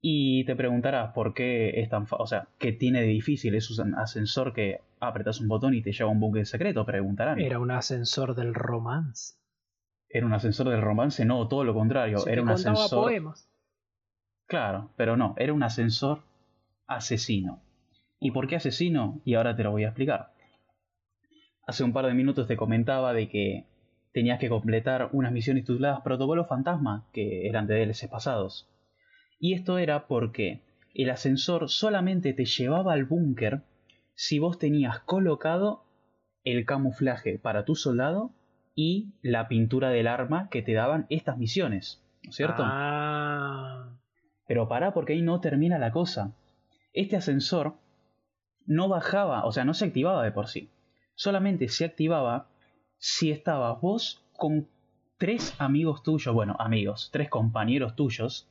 Y 0.00 0.44
te 0.44 0.54
preguntarás 0.54 1.12
por 1.12 1.34
qué 1.34 1.80
es 1.80 1.88
tan... 1.88 2.06
O 2.10 2.26
sea, 2.26 2.48
¿qué 2.58 2.72
tiene 2.72 3.00
de 3.00 3.08
difícil? 3.08 3.54
Es 3.54 3.70
un 3.78 3.94
ascensor 3.96 4.52
que 4.52 4.80
apretas 5.00 5.40
un 5.40 5.48
botón 5.48 5.74
y 5.74 5.82
te 5.82 5.92
lleva 5.92 6.08
a 6.08 6.12
un 6.12 6.20
búnker 6.20 6.46
secreto, 6.46 6.86
preguntarán. 6.86 7.40
Era 7.40 7.58
un 7.58 7.70
ascensor 7.70 8.34
del 8.36 8.54
romance. 8.54 9.34
Era 10.08 10.24
un 10.24 10.32
ascensor 10.32 10.68
del 10.68 10.80
romance, 10.80 11.24
no, 11.24 11.48
todo 11.48 11.64
lo 11.64 11.74
contrario. 11.74 12.26
era 12.26 12.42
un 12.42 12.48
ascensor. 12.48 13.04
poemas. 13.04 13.50
Claro, 14.46 14.92
pero 14.96 15.16
no, 15.16 15.34
era 15.36 15.52
un 15.52 15.62
ascensor 15.62 16.22
asesino. 16.86 17.60
¿Y 18.18 18.30
por 18.30 18.46
qué 18.46 18.56
asesino? 18.56 19.20
Y 19.24 19.34
ahora 19.34 19.54
te 19.54 19.62
lo 19.62 19.70
voy 19.70 19.84
a 19.84 19.88
explicar. 19.88 20.32
Hace 21.68 21.84
un 21.84 21.92
par 21.92 22.06
de 22.06 22.14
minutos 22.14 22.48
te 22.48 22.56
comentaba 22.56 23.12
de 23.12 23.28
que 23.28 23.66
tenías 24.14 24.38
que 24.38 24.48
completar 24.48 25.10
unas 25.12 25.32
misiones 25.32 25.64
tituladas 25.64 26.00
Protocolo 26.00 26.46
Fantasma, 26.46 27.06
que 27.12 27.46
eran 27.46 27.66
de 27.66 27.74
DLC 27.74 28.08
pasados. 28.08 28.70
Y 29.38 29.52
esto 29.52 29.76
era 29.76 30.06
porque 30.06 30.62
el 30.94 31.10
ascensor 31.10 31.68
solamente 31.68 32.32
te 32.32 32.46
llevaba 32.46 32.94
al 32.94 33.04
búnker 33.04 33.64
si 34.14 34.38
vos 34.38 34.58
tenías 34.58 35.00
colocado 35.00 35.84
el 36.42 36.64
camuflaje 36.64 37.38
para 37.38 37.66
tu 37.66 37.74
soldado 37.74 38.32
y 38.74 39.12
la 39.20 39.46
pintura 39.46 39.90
del 39.90 40.06
arma 40.06 40.48
que 40.48 40.62
te 40.62 40.72
daban 40.72 41.04
estas 41.10 41.36
misiones, 41.36 42.02
¿no 42.22 42.30
es 42.30 42.36
cierto? 42.36 42.62
Ah. 42.64 43.94
Pero 44.46 44.68
pará 44.68 44.94
porque 44.94 45.12
ahí 45.12 45.20
no 45.20 45.40
termina 45.40 45.76
la 45.78 45.92
cosa. 45.92 46.34
Este 46.94 47.16
ascensor 47.16 47.74
no 48.64 48.88
bajaba, 48.88 49.44
o 49.44 49.52
sea, 49.52 49.66
no 49.66 49.74
se 49.74 49.84
activaba 49.84 50.24
de 50.24 50.32
por 50.32 50.48
sí. 50.48 50.70
Solamente 51.18 51.66
se 51.66 51.84
activaba 51.84 52.48
si 52.96 53.32
estabas 53.32 53.80
vos 53.80 54.24
con 54.36 54.68
tres 55.16 55.52
amigos 55.58 56.04
tuyos, 56.04 56.32
bueno, 56.32 56.54
amigos, 56.60 57.10
tres 57.12 57.28
compañeros 57.28 57.96
tuyos, 57.96 58.48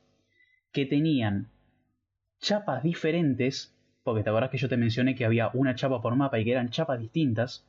que 0.70 0.84
tenían 0.84 1.50
chapas 2.40 2.82
diferentes 2.82 3.74
porque 4.04 4.22
te 4.22 4.28
acuerdas 4.28 4.50
que 4.50 4.58
yo 4.58 4.68
te 4.68 4.76
mencioné 4.76 5.14
que 5.14 5.24
había 5.24 5.50
una 5.54 5.74
chapa 5.74 6.02
por 6.02 6.14
mapa 6.14 6.38
y 6.38 6.44
que 6.44 6.52
eran 6.52 6.68
chapas 6.68 7.00
distintas, 7.00 7.66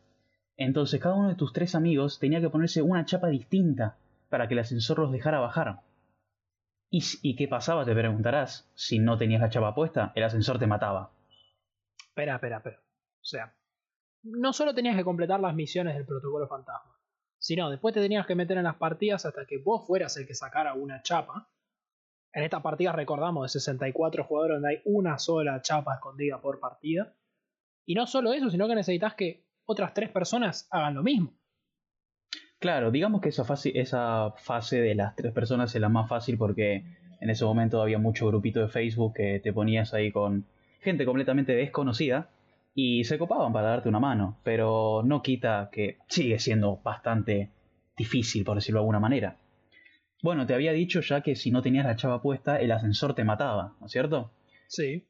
entonces 0.58 1.00
cada 1.00 1.16
uno 1.16 1.30
de 1.30 1.36
tus 1.36 1.54
tres 1.54 1.76
amigos 1.76 2.20
tenía 2.20 2.42
que 2.42 2.50
ponerse 2.50 2.82
una 2.82 3.06
chapa 3.06 3.30
distinta 3.30 3.98
para 4.28 4.50
que 4.50 4.56
el 4.56 4.60
ascensor 4.60 5.00
los 5.00 5.14
dejara 5.14 5.40
bajar. 5.40 5.80
¿Y, 6.90 7.38
qué 7.38 7.48
pasaba? 7.48 7.86
Te 7.86 7.96
preguntarás. 7.96 8.70
Si 8.74 9.00
no 9.00 9.18
tenías 9.18 9.40
la 9.40 9.50
chapa 9.50 9.74
puesta, 9.74 10.12
el 10.16 10.24
ascensor 10.24 10.60
te 10.60 10.68
mataba. 10.68 11.14
Espera, 12.10 12.36
espera, 12.36 12.58
espera. 12.58 12.80
O 12.80 13.26
sea, 13.26 13.54
no 14.24 14.54
solo 14.54 14.74
tenías 14.74 14.96
que 14.96 15.04
completar 15.04 15.40
las 15.40 15.56
misiones 15.56 15.96
del 15.96 16.06
protocolo 16.06 16.48
fantasma, 16.48 16.98
sino 17.38 17.70
después 17.70 17.94
te 17.94 18.02
tenías 18.02 18.28
que 18.28 18.36
meter 18.36 18.58
en 18.58 18.64
las 18.64 18.76
partidas 18.76 19.26
hasta 19.26 19.46
que 19.46 19.58
vos 19.58 19.86
fueras 19.88 20.18
el 20.18 20.28
que 20.28 20.36
sacara 20.36 20.74
una 20.74 21.02
chapa 21.02 21.50
en 22.34 22.44
esta 22.44 22.62
partida 22.62 22.92
recordamos 22.92 23.44
de 23.44 23.60
64 23.60 24.24
jugadores 24.24 24.56
donde 24.56 24.70
hay 24.70 24.82
una 24.86 25.18
sola 25.18 25.62
chapa 25.62 25.96
escondida 25.96 26.40
por 26.42 26.60
partida. 26.60 27.14
Y 27.86 27.96
no 27.96 28.06
solo 28.06 28.34
eso, 28.34 28.50
sino 28.50 28.68
que 28.68 28.76
necesitas 28.76 29.16
que 29.16 29.46
otras 29.66 29.94
tres 29.94 30.10
personas 30.10 30.68
hagan 30.70 30.96
lo 30.96 31.04
mismo. 31.04 31.34
Claro, 32.60 32.92
digamos 32.92 33.22
que 33.22 33.30
esa 33.30 33.46
fase, 33.46 33.72
esa 33.80 34.32
fase 34.38 34.82
de 34.82 34.94
las 34.94 35.16
tres 35.16 35.34
personas 35.34 35.74
es 35.74 35.82
la 35.82 35.90
más 35.90 36.08
fácil 36.10 36.38
porque 36.38 36.84
en 37.20 37.30
ese 37.30 37.46
momento 37.46 37.82
había 37.82 37.98
mucho 37.98 38.28
grupito 38.28 38.60
de 38.60 38.68
Facebook 38.68 39.14
que 39.16 39.40
te 39.40 39.54
ponías 39.54 39.94
ahí 39.94 40.12
con 40.12 40.46
gente 40.82 41.06
completamente 41.06 41.54
desconocida 41.54 42.30
y 42.74 43.04
se 43.04 43.18
copaban 43.18 43.54
para 43.54 43.70
darte 43.70 43.90
una 43.90 44.00
mano, 44.00 44.40
pero 44.44 45.02
no 45.04 45.22
quita 45.22 45.70
que 45.72 45.98
sigue 46.08 46.40
siendo 46.40 46.78
bastante 46.78 47.52
difícil, 47.98 48.44
por 48.46 48.56
decirlo 48.56 48.80
de 48.80 48.84
alguna 48.84 49.00
manera. 49.00 49.38
Bueno, 50.22 50.46
te 50.46 50.54
había 50.54 50.74
dicho 50.74 51.02
ya 51.02 51.22
que 51.22 51.36
si 51.36 51.52
no 51.52 51.62
tenías 51.62 51.86
la 51.86 51.96
chava 51.96 52.22
puesta, 52.22 52.60
el 52.60 52.72
ascensor 52.72 53.16
te 53.16 53.24
mataba, 53.24 53.76
¿no 53.80 53.86
es 53.86 53.92
cierto? 53.92 54.32
Sí. 54.68 55.08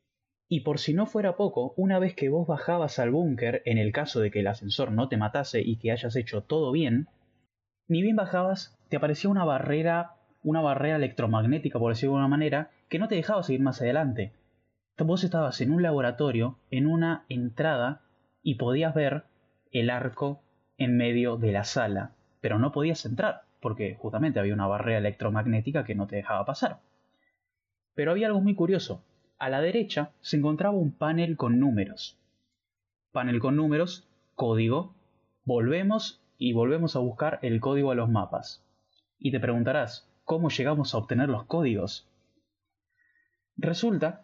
Y 0.48 0.62
por 0.62 0.80
si 0.80 0.94
no 0.94 1.06
fuera 1.06 1.36
poco, 1.36 1.74
una 1.78 2.00
vez 2.00 2.16
que 2.16 2.30
vos 2.30 2.48
bajabas 2.48 2.98
al 3.00 3.12
búnker, 3.12 3.62
en 3.66 3.78
el 3.78 3.92
caso 3.92 4.20
de 4.20 4.32
que 4.32 4.40
el 4.40 4.48
ascensor 4.48 4.92
no 4.92 5.08
te 5.08 5.18
matase 5.18 5.62
y 5.62 5.78
que 5.78 5.92
hayas 5.92 6.16
hecho 6.16 6.42
todo 6.42 6.72
bien, 6.72 7.08
ni 7.88 8.02
bien 8.02 8.16
bajabas, 8.16 8.78
te 8.90 8.98
aparecía 8.98 9.30
una 9.30 9.46
barrera, 9.46 10.16
una 10.44 10.62
barrera 10.62 10.96
electromagnética, 10.96 11.80
por 11.80 11.92
decirlo 11.92 12.14
de 12.14 12.18
alguna 12.18 12.28
manera, 12.28 12.72
que 12.88 13.00
no 13.00 13.08
te 13.08 13.16
dejaba 13.16 13.44
seguir 13.44 13.62
más 13.62 13.82
adelante. 13.82 14.32
Vos 15.00 15.24
estabas 15.24 15.62
en 15.62 15.72
un 15.72 15.82
laboratorio, 15.82 16.58
en 16.72 16.88
una 16.88 17.26
entrada, 17.30 18.02
y 18.42 18.56
podías 18.56 18.94
ver 18.94 19.24
el 19.72 19.90
arco 19.90 20.42
en 20.78 20.98
medio 20.98 21.38
de 21.38 21.52
la 21.52 21.64
sala, 21.64 22.12
pero 22.42 22.60
no 22.60 22.72
podías 22.72 23.06
entrar 23.06 23.44
porque 23.60 23.96
justamente 23.96 24.40
había 24.40 24.54
una 24.54 24.68
barrera 24.68 25.00
electromagnética 25.00 25.84
que 25.84 25.96
no 25.96 26.08
te 26.08 26.18
dejaba 26.18 26.46
pasar. 26.46 26.80
Pero 27.94 28.12
había 28.12 28.28
algo 28.28 28.42
muy 28.42 28.56
curioso. 28.56 29.04
A 29.38 29.50
la 29.50 29.62
derecha 29.62 30.12
se 30.22 30.38
encontraba 30.38 30.76
un 30.76 30.92
panel 30.92 31.38
con 31.38 31.60
números. 31.60 32.18
Panel 33.12 33.40
con 33.40 33.56
números, 33.56 34.08
código. 34.36 34.96
Volvemos 35.44 36.22
y 36.38 36.54
volvemos 36.54 36.96
a 36.96 37.00
buscar 37.00 37.40
el 37.42 37.60
código 37.60 37.92
a 37.92 37.96
los 37.96 38.10
mapas. 38.10 38.64
Y 39.18 39.32
te 39.32 39.40
preguntarás, 39.40 40.10
¿cómo 40.24 40.50
llegamos 40.50 40.94
a 40.94 40.98
obtener 40.98 41.30
los 41.30 41.44
códigos? 41.46 42.08
Resulta 43.58 44.24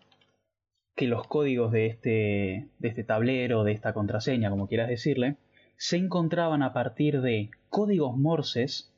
que 0.96 1.08
los 1.08 1.28
códigos 1.28 1.72
de 1.72 1.88
este, 1.88 2.70
de 2.80 2.88
este 2.88 3.04
tablero, 3.04 3.64
de 3.64 3.74
esta 3.74 3.94
contraseña, 3.94 4.50
como 4.50 4.68
quieras 4.68 4.88
decirle, 4.88 5.36
se 5.78 5.98
encontraban 5.98 6.64
a 6.64 6.74
partir 6.74 7.22
de 7.22 7.52
códigos 7.70 8.18
morses 8.18 8.94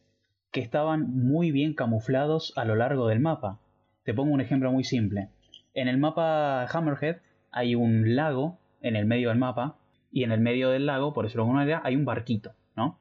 que 0.51 0.60
estaban 0.60 1.10
muy 1.12 1.51
bien 1.51 1.74
camuflados 1.74 2.54
a 2.56 2.66
lo 2.66 2.75
largo 2.75 3.08
del 3.08 3.20
mapa. 3.20 3.60
Te 4.04 4.13
pongo 4.13 4.34
un 4.34 4.42
ejemplo 4.42 4.72
muy 4.72 4.84
simple. 4.84 5.30
En 5.74 5.88
el 5.88 5.98
mapa 5.98 6.66
Hammerhead 6.66 7.18
hay 7.51 7.75
un 7.75 8.16
lago 8.16 8.60
en 8.82 8.96
el 8.96 9.06
medio 9.06 9.30
del 9.30 9.39
mapa 9.39 9.77
y 10.12 10.24
en 10.24 10.32
el 10.32 10.39
medio 10.39 10.70
del 10.70 10.86
lago, 10.86 11.13
por 11.13 11.25
decirlo 11.25 11.44
de 11.44 11.48
alguna 11.48 11.62
manera, 11.62 11.82
hay 11.84 11.96
un 11.96 12.06
barquito, 12.06 12.54
¿no? 12.75 13.00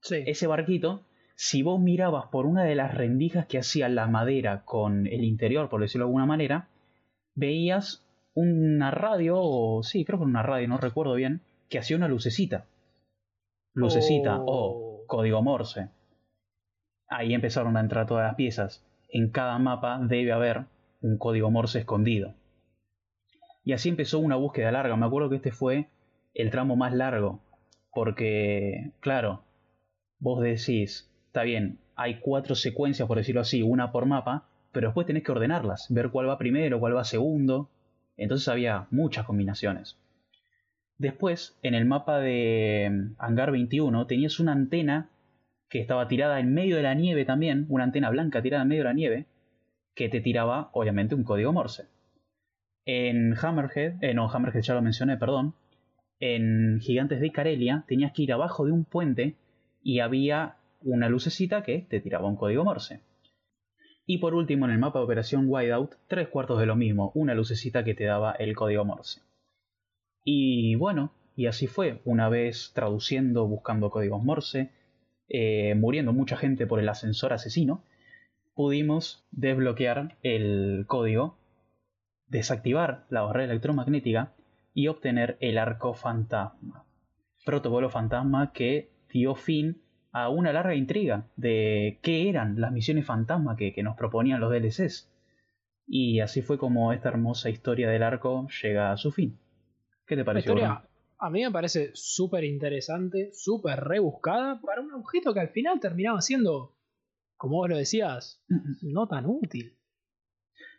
Sí. 0.00 0.24
Ese 0.26 0.46
barquito, 0.46 1.02
si 1.34 1.62
vos 1.62 1.80
mirabas 1.80 2.26
por 2.26 2.46
una 2.46 2.64
de 2.64 2.74
las 2.74 2.94
rendijas 2.94 3.46
que 3.46 3.58
hacía 3.58 3.88
la 3.88 4.06
madera 4.08 4.64
con 4.64 5.06
el 5.06 5.22
interior, 5.24 5.68
por 5.68 5.80
decirlo 5.80 6.06
de 6.06 6.08
alguna 6.08 6.26
manera, 6.26 6.68
veías 7.34 8.07
una 8.40 8.90
radio, 8.90 9.36
o 9.38 9.82
sí, 9.82 10.04
creo 10.04 10.18
que 10.18 10.24
una 10.24 10.42
radio, 10.42 10.68
no 10.68 10.78
recuerdo 10.78 11.14
bien, 11.14 11.42
que 11.68 11.78
hacía 11.78 11.96
una 11.96 12.08
lucecita. 12.08 12.66
Lucecita, 13.74 14.40
o 14.40 14.44
oh. 14.46 15.06
código 15.06 15.42
Morse 15.42 15.90
ahí 17.08 17.34
empezaron 17.34 17.76
a 17.76 17.80
entrar 17.80 18.06
todas 18.06 18.26
las 18.26 18.36
piezas. 18.36 18.84
En 19.08 19.30
cada 19.30 19.58
mapa 19.58 19.98
debe 20.02 20.32
haber 20.32 20.66
un 21.00 21.18
código 21.18 21.50
Morse 21.50 21.80
escondido. 21.80 22.34
Y 23.64 23.72
así 23.72 23.88
empezó 23.88 24.18
una 24.18 24.36
búsqueda 24.36 24.72
larga. 24.72 24.96
Me 24.96 25.06
acuerdo 25.06 25.30
que 25.30 25.36
este 25.36 25.52
fue 25.52 25.88
el 26.34 26.50
tramo 26.50 26.76
más 26.76 26.94
largo. 26.94 27.40
Porque, 27.92 28.92
claro, 29.00 29.44
vos 30.18 30.42
decís, 30.42 31.10
está 31.26 31.42
bien, 31.42 31.78
hay 31.96 32.20
cuatro 32.20 32.54
secuencias, 32.54 33.08
por 33.08 33.16
decirlo 33.16 33.40
así, 33.40 33.62
una 33.62 33.90
por 33.90 34.06
mapa, 34.06 34.48
pero 34.72 34.88
después 34.88 35.06
tenés 35.06 35.24
que 35.24 35.32
ordenarlas, 35.32 35.86
ver 35.90 36.10
cuál 36.10 36.28
va 36.28 36.38
primero, 36.38 36.78
cuál 36.78 36.96
va 36.96 37.04
segundo. 37.04 37.70
Entonces 38.18 38.48
había 38.48 38.86
muchas 38.90 39.24
combinaciones. 39.24 39.96
Después, 40.98 41.56
en 41.62 41.74
el 41.74 41.86
mapa 41.86 42.18
de 42.18 42.88
mm, 42.90 43.14
Hangar 43.18 43.52
21, 43.52 44.06
tenías 44.06 44.40
una 44.40 44.52
antena 44.52 45.08
que 45.70 45.80
estaba 45.80 46.08
tirada 46.08 46.40
en 46.40 46.52
medio 46.52 46.76
de 46.76 46.82
la 46.82 46.94
nieve 46.94 47.24
también, 47.24 47.66
una 47.68 47.84
antena 47.84 48.10
blanca 48.10 48.42
tirada 48.42 48.62
en 48.62 48.68
medio 48.68 48.82
de 48.82 48.88
la 48.88 48.94
nieve, 48.94 49.26
que 49.94 50.08
te 50.08 50.20
tiraba, 50.20 50.70
obviamente, 50.72 51.14
un 51.14 51.24
código 51.24 51.52
Morse. 51.52 51.86
En 52.84 53.34
Hammerhead, 53.40 54.02
eh, 54.02 54.14
no, 54.14 54.28
Hammerhead 54.30 54.62
ya 54.62 54.74
lo 54.74 54.82
mencioné, 54.82 55.16
perdón. 55.16 55.54
En 56.20 56.80
Gigantes 56.80 57.20
de 57.20 57.30
Carelia 57.30 57.84
tenías 57.86 58.12
que 58.12 58.22
ir 58.22 58.32
abajo 58.32 58.64
de 58.64 58.72
un 58.72 58.84
puente 58.84 59.36
y 59.82 60.00
había 60.00 60.56
una 60.80 61.08
lucecita 61.08 61.62
que 61.62 61.86
te 61.88 62.00
tiraba 62.00 62.28
un 62.28 62.36
código 62.36 62.64
Morse. 62.64 63.02
Y 64.10 64.16
por 64.18 64.34
último, 64.34 64.64
en 64.64 64.72
el 64.72 64.78
mapa 64.78 65.00
de 65.00 65.04
Operación 65.04 65.44
Whiteout, 65.48 65.96
tres 66.06 66.28
cuartos 66.28 66.58
de 66.58 66.64
lo 66.64 66.76
mismo, 66.76 67.12
una 67.14 67.34
lucecita 67.34 67.84
que 67.84 67.92
te 67.92 68.04
daba 68.04 68.32
el 68.32 68.56
código 68.56 68.86
Morse. 68.86 69.20
Y 70.24 70.76
bueno, 70.76 71.12
y 71.36 71.44
así 71.44 71.66
fue, 71.66 72.00
una 72.06 72.30
vez 72.30 72.72
traduciendo, 72.74 73.46
buscando 73.46 73.90
códigos 73.90 74.24
Morse, 74.24 74.70
eh, 75.28 75.74
muriendo 75.74 76.14
mucha 76.14 76.38
gente 76.38 76.66
por 76.66 76.80
el 76.80 76.88
ascensor 76.88 77.34
asesino, 77.34 77.82
pudimos 78.54 79.26
desbloquear 79.30 80.16
el 80.22 80.84
código, 80.86 81.36
desactivar 82.28 83.04
la 83.10 83.20
barrera 83.20 83.52
electromagnética 83.52 84.32
y 84.72 84.88
obtener 84.88 85.36
el 85.40 85.58
arco 85.58 85.92
fantasma. 85.92 86.82
Protocolo 87.44 87.90
fantasma 87.90 88.54
que 88.54 88.88
dio 89.12 89.34
fin 89.34 89.82
a 90.24 90.28
una 90.28 90.52
larga 90.52 90.74
intriga 90.74 91.26
de 91.36 91.98
qué 92.02 92.28
eran 92.28 92.60
las 92.60 92.72
misiones 92.72 93.06
fantasma 93.06 93.56
que, 93.56 93.72
que 93.72 93.82
nos 93.82 93.96
proponían 93.96 94.40
los 94.40 94.50
DLCs. 94.50 95.10
Y 95.86 96.20
así 96.20 96.42
fue 96.42 96.58
como 96.58 96.92
esta 96.92 97.08
hermosa 97.08 97.50
historia 97.50 97.88
del 97.88 98.02
arco 98.02 98.46
llega 98.62 98.92
a 98.92 98.96
su 98.96 99.10
fin. 99.10 99.38
¿Qué 100.06 100.16
te 100.16 100.24
pareció? 100.24 100.52
historia, 100.52 100.88
a 101.18 101.30
mí 101.30 101.42
me 101.42 101.50
parece 101.50 101.90
súper 101.94 102.44
interesante, 102.44 103.30
súper 103.32 103.80
rebuscada 103.80 104.60
para 104.60 104.80
un 104.80 104.92
objeto 104.94 105.34
que 105.34 105.40
al 105.40 105.48
final 105.48 105.80
terminaba 105.80 106.20
siendo, 106.20 106.76
como 107.36 107.56
vos 107.56 107.68
lo 107.68 107.76
decías, 107.76 108.42
no 108.82 109.08
tan 109.08 109.26
útil. 109.26 109.76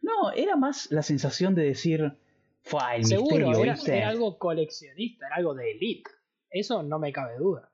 No, 0.01 0.31
era 0.31 0.55
más 0.55 0.91
la 0.91 1.01
sensación 1.01 1.55
de 1.55 1.63
decir, 1.63 2.13
fue 2.61 2.79
el 2.95 3.05
Seguro, 3.05 3.49
misterio, 3.49 3.63
era, 3.63 3.97
era 3.97 4.09
algo 4.09 4.37
coleccionista, 4.37 5.27
era 5.27 5.35
algo 5.35 5.53
de 5.53 5.71
elite. 5.71 6.09
Eso 6.49 6.83
no 6.83 6.99
me 6.99 7.11
cabe 7.11 7.37
duda. 7.37 7.68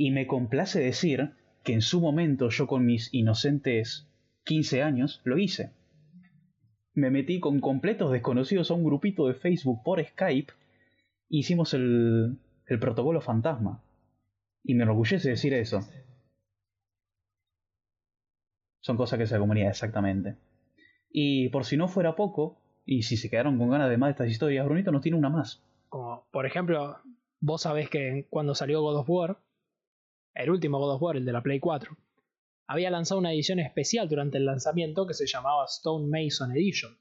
Y 0.00 0.12
me 0.12 0.26
complace 0.26 0.80
decir 0.80 1.34
que 1.62 1.74
en 1.74 1.82
su 1.82 2.00
momento 2.00 2.48
yo 2.48 2.66
con 2.66 2.86
mis 2.86 3.12
inocentes 3.12 4.08
15 4.44 4.82
años 4.82 5.20
lo 5.24 5.36
hice. 5.36 5.74
Me 6.94 7.10
metí 7.10 7.38
con 7.38 7.60
completos 7.60 8.10
desconocidos 8.10 8.70
a 8.70 8.74
un 8.74 8.82
grupito 8.82 9.26
de 9.26 9.34
Facebook 9.34 9.82
por 9.84 10.02
Skype. 10.02 10.54
e 10.54 10.56
Hicimos 11.28 11.74
el, 11.74 12.38
el 12.64 12.78
protocolo 12.78 13.20
fantasma. 13.20 13.84
Y 14.64 14.74
me 14.74 14.84
enorgullece 14.84 15.28
decir 15.28 15.52
eso. 15.52 15.80
Son 18.80 18.96
cosas 18.96 19.18
que 19.18 19.26
se 19.26 19.38
comunidad, 19.38 19.68
exactamente. 19.68 20.36
Y 21.10 21.50
por 21.50 21.66
si 21.66 21.76
no 21.76 21.88
fuera 21.88 22.16
poco, 22.16 22.62
y 22.86 23.02
si 23.02 23.18
se 23.18 23.28
quedaron 23.28 23.58
con 23.58 23.68
ganas 23.68 23.90
de 23.90 23.98
más 23.98 24.08
de 24.08 24.12
estas 24.12 24.30
historias, 24.30 24.64
Brunito 24.64 24.92
nos 24.92 25.02
tiene 25.02 25.18
una 25.18 25.28
más. 25.28 25.62
Como, 25.90 26.24
por 26.32 26.46
ejemplo, 26.46 26.96
vos 27.38 27.60
sabés 27.60 27.90
que 27.90 28.26
cuando 28.30 28.54
salió 28.54 28.80
God 28.80 29.00
of 29.00 29.10
War, 29.10 29.38
el 30.34 30.50
último 30.50 30.78
God 30.78 30.94
of 30.94 31.02
War, 31.02 31.16
el 31.16 31.24
de 31.24 31.32
la 31.32 31.42
Play 31.42 31.60
4, 31.60 31.96
había 32.66 32.90
lanzado 32.90 33.18
una 33.18 33.32
edición 33.32 33.58
especial 33.58 34.08
durante 34.08 34.38
el 34.38 34.46
lanzamiento 34.46 35.06
que 35.06 35.14
se 35.14 35.26
llamaba 35.26 35.64
Stone 35.64 36.06
Mason 36.08 36.52
Edition. 36.52 36.96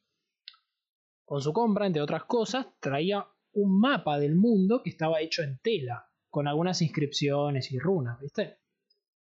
Con 1.25 1.41
su 1.41 1.53
compra, 1.53 1.85
entre 1.85 2.01
otras 2.01 2.23
cosas, 2.23 2.65
traía 2.79 3.27
un 3.53 3.79
mapa 3.79 4.17
del 4.17 4.35
mundo 4.35 4.81
que 4.83 4.89
estaba 4.89 5.21
hecho 5.21 5.43
en 5.43 5.59
tela, 5.59 6.09
con 6.29 6.47
algunas 6.47 6.81
inscripciones 6.81 7.71
y 7.71 7.77
runas, 7.77 8.19
¿viste? 8.19 8.57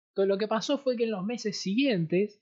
Entonces 0.10 0.30
lo 0.30 0.38
que 0.38 0.48
pasó 0.48 0.78
fue 0.78 0.96
que 0.96 1.06
en 1.06 1.12
los 1.12 1.26
meses 1.26 1.62
siguientes, 1.62 2.42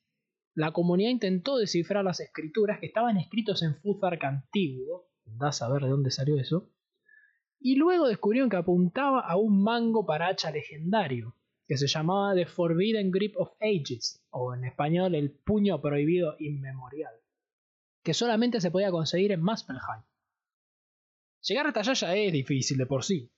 la 0.54 0.72
comunidad 0.72 1.10
intentó 1.10 1.58
descifrar 1.58 2.04
las 2.04 2.20
escrituras 2.20 2.80
que 2.80 2.88
estaban 2.88 3.18
escritos 3.18 3.64
en 3.64 3.76
Futhark 3.76 4.24
antiguo, 4.24 5.08
da 5.26 5.50
a 5.50 5.52
saber 5.52 5.84
de 5.84 5.90
dónde 5.90 6.12
salió 6.12 6.40
eso, 6.40 6.72
y 7.60 7.76
luego 7.76 8.08
descubrieron 8.08 8.50
que 8.50 8.58
apuntaba 8.58 9.20
a 9.20 9.36
un 9.36 9.64
mango 9.64 10.06
para 10.06 10.28
hacha 10.28 10.52
legendario, 10.52 11.36
que 11.70 11.78
se 11.78 11.86
llamaba 11.86 12.34
The 12.34 12.48
Forbidden 12.48 13.12
Grip 13.12 13.36
of 13.38 13.52
Ages, 13.62 14.26
o 14.32 14.56
en 14.56 14.66
español 14.66 15.14
el 15.14 15.30
puño 15.30 15.80
prohibido 15.80 16.36
inmemorial, 16.40 17.14
que 18.04 18.16
solamente 18.16 18.60
se 18.60 18.72
podía 18.72 18.90
conseguir 18.90 19.34
en 19.34 19.44
Muspelheim. 19.44 20.02
Llegar 21.44 21.68
hasta 21.68 21.82
allá 21.82 21.94
ya 21.94 22.16
es 22.16 22.34
difícil 22.34 22.80
de 22.80 22.88
por 22.88 23.04
sí, 23.04 23.32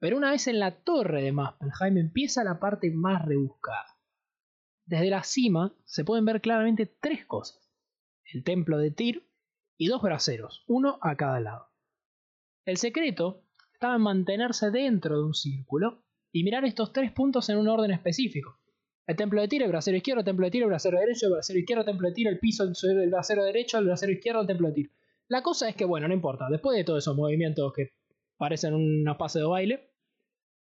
pero 0.00 0.16
una 0.16 0.32
vez 0.32 0.48
en 0.48 0.58
la 0.58 0.82
torre 0.82 1.22
de 1.22 1.30
Muspelheim 1.30 1.98
empieza 1.98 2.42
la 2.42 2.58
parte 2.58 2.90
más 2.90 3.24
rebuscada. 3.24 3.96
Desde 4.84 5.08
la 5.08 5.22
cima 5.22 5.72
se 5.84 6.04
pueden 6.04 6.24
ver 6.24 6.40
claramente 6.40 6.86
tres 6.86 7.24
cosas. 7.24 7.70
El 8.24 8.42
templo 8.42 8.78
de 8.78 8.90
Tyr 8.90 9.30
y 9.76 9.86
dos 9.86 10.02
braseros, 10.02 10.64
uno 10.66 10.98
a 11.02 11.14
cada 11.14 11.38
lado. 11.38 11.68
El 12.64 12.78
secreto 12.78 13.44
estaba 13.72 13.94
en 13.94 14.02
mantenerse 14.02 14.72
dentro 14.72 15.18
de 15.18 15.24
un 15.24 15.34
círculo 15.34 16.02
y 16.38 16.44
mirar 16.44 16.66
estos 16.66 16.92
tres 16.92 17.12
puntos 17.12 17.48
en 17.48 17.56
un 17.56 17.66
orden 17.66 17.90
específico. 17.92 18.60
El 19.06 19.16
templo 19.16 19.40
de 19.40 19.48
Tyr, 19.48 19.62
el 19.62 19.70
brasero 19.70 19.96
izquierdo, 19.96 20.20
el 20.20 20.26
templo 20.26 20.44
de 20.44 20.50
Tyr, 20.50 20.64
el 20.64 20.68
brasero 20.68 20.98
derecho, 20.98 21.26
el 21.26 21.32
brasero 21.32 21.58
izquierdo, 21.58 21.80
el 21.80 21.86
templo 21.86 22.08
de 22.08 22.14
Tyr, 22.14 22.28
el 22.28 22.38
piso, 22.38 22.64
el 22.64 23.10
brasero 23.10 23.42
derecho, 23.42 23.78
el 23.78 23.86
brasero 23.86 24.12
izquierdo, 24.12 24.40
el 24.42 24.46
templo 24.46 24.68
de 24.68 24.74
Tyr. 24.74 24.90
La 25.28 25.42
cosa 25.42 25.66
es 25.66 25.76
que, 25.76 25.86
bueno, 25.86 26.08
no 26.08 26.12
importa, 26.12 26.48
después 26.50 26.76
de 26.76 26.84
todos 26.84 27.04
esos 27.04 27.16
movimientos 27.16 27.72
que 27.72 27.92
parecen 28.36 28.74
una 28.74 29.16
pase 29.16 29.38
de 29.38 29.46
baile, 29.46 29.90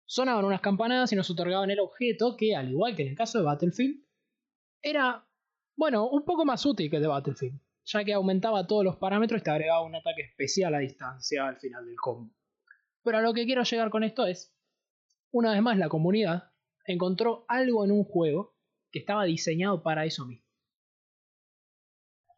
sonaban 0.05 0.43
unas 0.43 0.59
campanadas 0.59 1.13
y 1.13 1.15
nos 1.15 1.29
otorgaban 1.29 1.71
el 1.71 1.79
objeto 1.79 2.35
que, 2.35 2.57
al 2.57 2.69
igual 2.69 2.93
que 2.93 3.03
en 3.03 3.09
el 3.09 3.15
caso 3.15 3.37
de 3.37 3.45
Battlefield, 3.45 4.03
era, 4.81 5.25
bueno, 5.77 6.09
un 6.09 6.25
poco 6.25 6.43
más 6.43 6.65
útil 6.65 6.89
que 6.89 6.97
el 6.97 7.03
de 7.03 7.07
Battlefield, 7.07 7.57
ya 7.85 8.03
que 8.03 8.11
aumentaba 8.11 8.67
todos 8.67 8.83
los 8.83 8.97
parámetros 8.97 9.39
y 9.39 9.43
te 9.45 9.51
agregaba 9.51 9.85
un 9.85 9.95
ataque 9.95 10.23
especial 10.23 10.75
a 10.75 10.79
distancia 10.79 11.47
al 11.47 11.55
final 11.55 11.85
del 11.85 11.95
combo. 11.95 12.33
Pero 13.01 13.19
a 13.19 13.21
lo 13.21 13.33
que 13.33 13.45
quiero 13.45 13.63
llegar 13.63 13.89
con 13.89 14.03
esto 14.03 14.25
es, 14.25 14.52
una 15.33 15.51
vez 15.51 15.61
más 15.61 15.77
la 15.77 15.89
comunidad 15.89 16.51
encontró 16.85 17.43
algo 17.49 17.83
en 17.83 17.91
un 17.91 18.03
juego 18.05 18.53
que 18.91 18.99
estaba 18.99 19.25
diseñado 19.25 19.83
para 19.83 20.05
eso 20.05 20.25
mismo. 20.25 20.45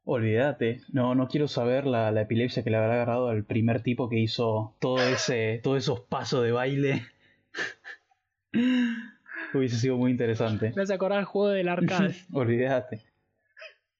Olvídate, 0.05 0.81
no, 0.93 1.15
no 1.15 1.27
quiero 1.27 1.47
saber 1.47 1.85
la, 1.85 2.11
la 2.11 2.21
epilepsia 2.21 2.63
que 2.63 2.69
le 2.69 2.77
habrá 2.77 2.93
agarrado 2.93 3.29
al 3.29 3.43
primer 3.43 3.81
tipo 3.81 4.07
que 4.07 4.19
hizo 4.19 4.75
todo 4.79 5.01
ese, 5.01 5.59
todos 5.63 5.79
esos 5.79 6.01
pasos 6.01 6.43
de 6.43 6.51
baile. 6.51 7.03
Hubiese 9.53 9.77
sido 9.77 9.97
muy 9.97 10.11
interesante. 10.11 10.71
Me 10.75 10.83
hace 10.83 10.93
acordar 10.93 11.19
el 11.19 11.25
juego 11.25 11.49
del 11.49 11.67
arcade. 11.67 12.15
Olvídate. 12.33 13.03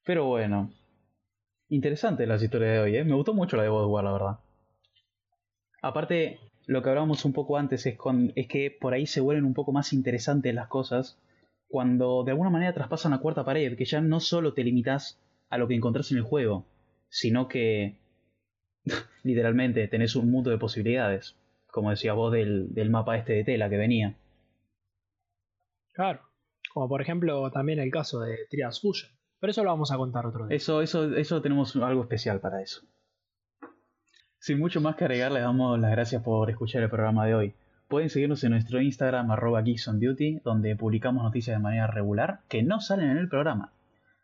Pero 0.04 0.26
bueno. 0.26 0.72
Interesante 1.70 2.28
las 2.28 2.44
historias 2.44 2.74
de 2.74 2.80
hoy, 2.80 2.98
¿eh? 2.98 3.04
Me 3.04 3.16
gustó 3.16 3.34
mucho 3.34 3.58
la 3.58 3.64
de 3.64 3.70
War, 3.70 4.04
la 4.04 4.12
verdad. 4.12 4.40
Aparte, 5.82 6.40
lo 6.68 6.82
que 6.82 6.90
hablábamos 6.90 7.26
un 7.26 7.34
poco 7.34 7.58
antes 7.58 7.86
es, 7.86 7.98
con, 7.98 8.34
es 8.36 8.48
que 8.48 8.72
por 8.72 8.94
ahí 8.94 9.06
se 9.06 9.22
vuelven 9.22 9.46
un 9.46 9.54
poco 9.54 9.72
más 9.72 9.94
interesantes 9.94 10.54
las 10.54 10.68
cosas 10.68 11.20
cuando 11.68 12.24
de 12.24 12.32
alguna 12.32 12.50
manera 12.50 12.74
traspasan 12.74 13.12
la 13.12 13.20
cuarta 13.20 13.44
pared, 13.44 13.76
que 13.78 13.86
ya 13.86 14.02
no 14.02 14.20
solo 14.20 14.54
te 14.54 14.64
limitas 14.64 15.20
a 15.50 15.58
lo 15.58 15.68
que 15.68 15.76
encontrás 15.76 16.12
en 16.12 16.18
el 16.18 16.24
juego, 16.24 16.66
sino 17.10 17.48
que 17.48 17.98
literalmente 19.24 19.88
tenés 19.88 20.16
un 20.16 20.32
mundo 20.32 20.52
de 20.52 20.58
posibilidades, 20.58 21.36
como 21.68 21.90
decía 21.90 22.14
vos 22.14 22.32
del, 22.32 22.74
del 22.74 22.90
mapa 22.90 23.18
este 23.18 23.34
de 23.34 23.44
tela 23.44 23.70
que 23.70 23.78
venía. 23.78 24.16
Claro. 25.94 26.22
Como 26.74 26.90
por 26.90 27.02
ejemplo 27.02 27.50
también 27.52 27.80
el 27.80 27.92
caso 27.92 28.20
de 28.20 28.38
Trias 28.50 28.82
Fusion. 28.82 29.12
Pero 29.40 29.52
eso 29.52 29.64
lo 29.64 29.70
vamos 29.70 29.92
a 29.92 29.98
contar 29.98 30.26
otro 30.26 30.48
día. 30.48 30.56
Eso, 30.58 30.82
eso, 30.82 31.16
eso 31.16 31.42
tenemos 31.42 31.76
algo 31.76 32.02
especial 32.02 32.40
para 32.40 32.62
eso. 32.62 32.82
Sin 34.46 34.60
mucho 34.60 34.80
más 34.80 34.96
que 34.96 35.06
agregar, 35.06 35.32
les 35.32 35.42
damos 35.42 35.80
las 35.80 35.90
gracias 35.90 36.22
por 36.22 36.52
escuchar 36.52 36.84
el 36.84 36.90
programa 36.92 37.26
de 37.26 37.34
hoy. 37.34 37.56
Pueden 37.88 38.12
seguirnos 38.12 38.44
en 38.44 38.52
nuestro 38.52 38.80
Instagram 38.80 39.32
arroba 39.32 39.64
Beauty, 39.64 40.40
donde 40.44 40.76
publicamos 40.76 41.24
noticias 41.24 41.58
de 41.58 41.64
manera 41.64 41.88
regular 41.88 42.42
que 42.48 42.62
no 42.62 42.80
salen 42.80 43.10
en 43.10 43.18
el 43.18 43.28
programa. 43.28 43.74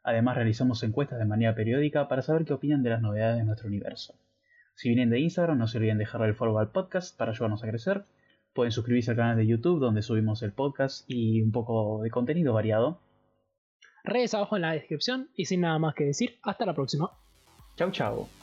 Además 0.03 0.35
realizamos 0.35 0.83
encuestas 0.83 1.17
de 1.17 1.25
manera 1.25 1.55
periódica 1.55 2.07
para 2.07 2.21
saber 2.21 2.45
qué 2.45 2.53
opinan 2.53 2.83
de 2.83 2.91
las 2.91 3.01
novedades 3.01 3.39
de 3.39 3.45
nuestro 3.45 3.67
universo. 3.67 4.13
Si 4.75 4.89
vienen 4.89 5.09
de 5.09 5.21
Instagram, 5.21 5.57
no 5.57 5.67
se 5.67 5.79
olviden 5.79 5.97
dejar 5.97 6.21
el 6.21 6.35
follow 6.35 6.59
al 6.59 6.69
podcast 6.69 7.17
para 7.17 7.31
ayudarnos 7.31 7.63
a 7.63 7.67
crecer. 7.67 8.03
Pueden 8.53 8.71
suscribirse 8.71 9.09
al 9.09 9.17
canal 9.17 9.37
de 9.37 9.47
YouTube 9.47 9.79
donde 9.79 10.03
subimos 10.03 10.43
el 10.43 10.51
podcast 10.51 11.03
y 11.07 11.41
un 11.41 11.51
poco 11.51 12.03
de 12.03 12.11
contenido 12.11 12.53
variado. 12.53 13.01
Redes 14.03 14.35
abajo 14.35 14.55
en 14.55 14.61
la 14.61 14.73
descripción 14.73 15.29
y 15.35 15.45
sin 15.45 15.61
nada 15.61 15.79
más 15.79 15.95
que 15.95 16.03
decir, 16.03 16.37
hasta 16.43 16.63
la 16.67 16.75
próxima. 16.75 17.09
Chau 17.75 17.89
chau. 17.89 18.40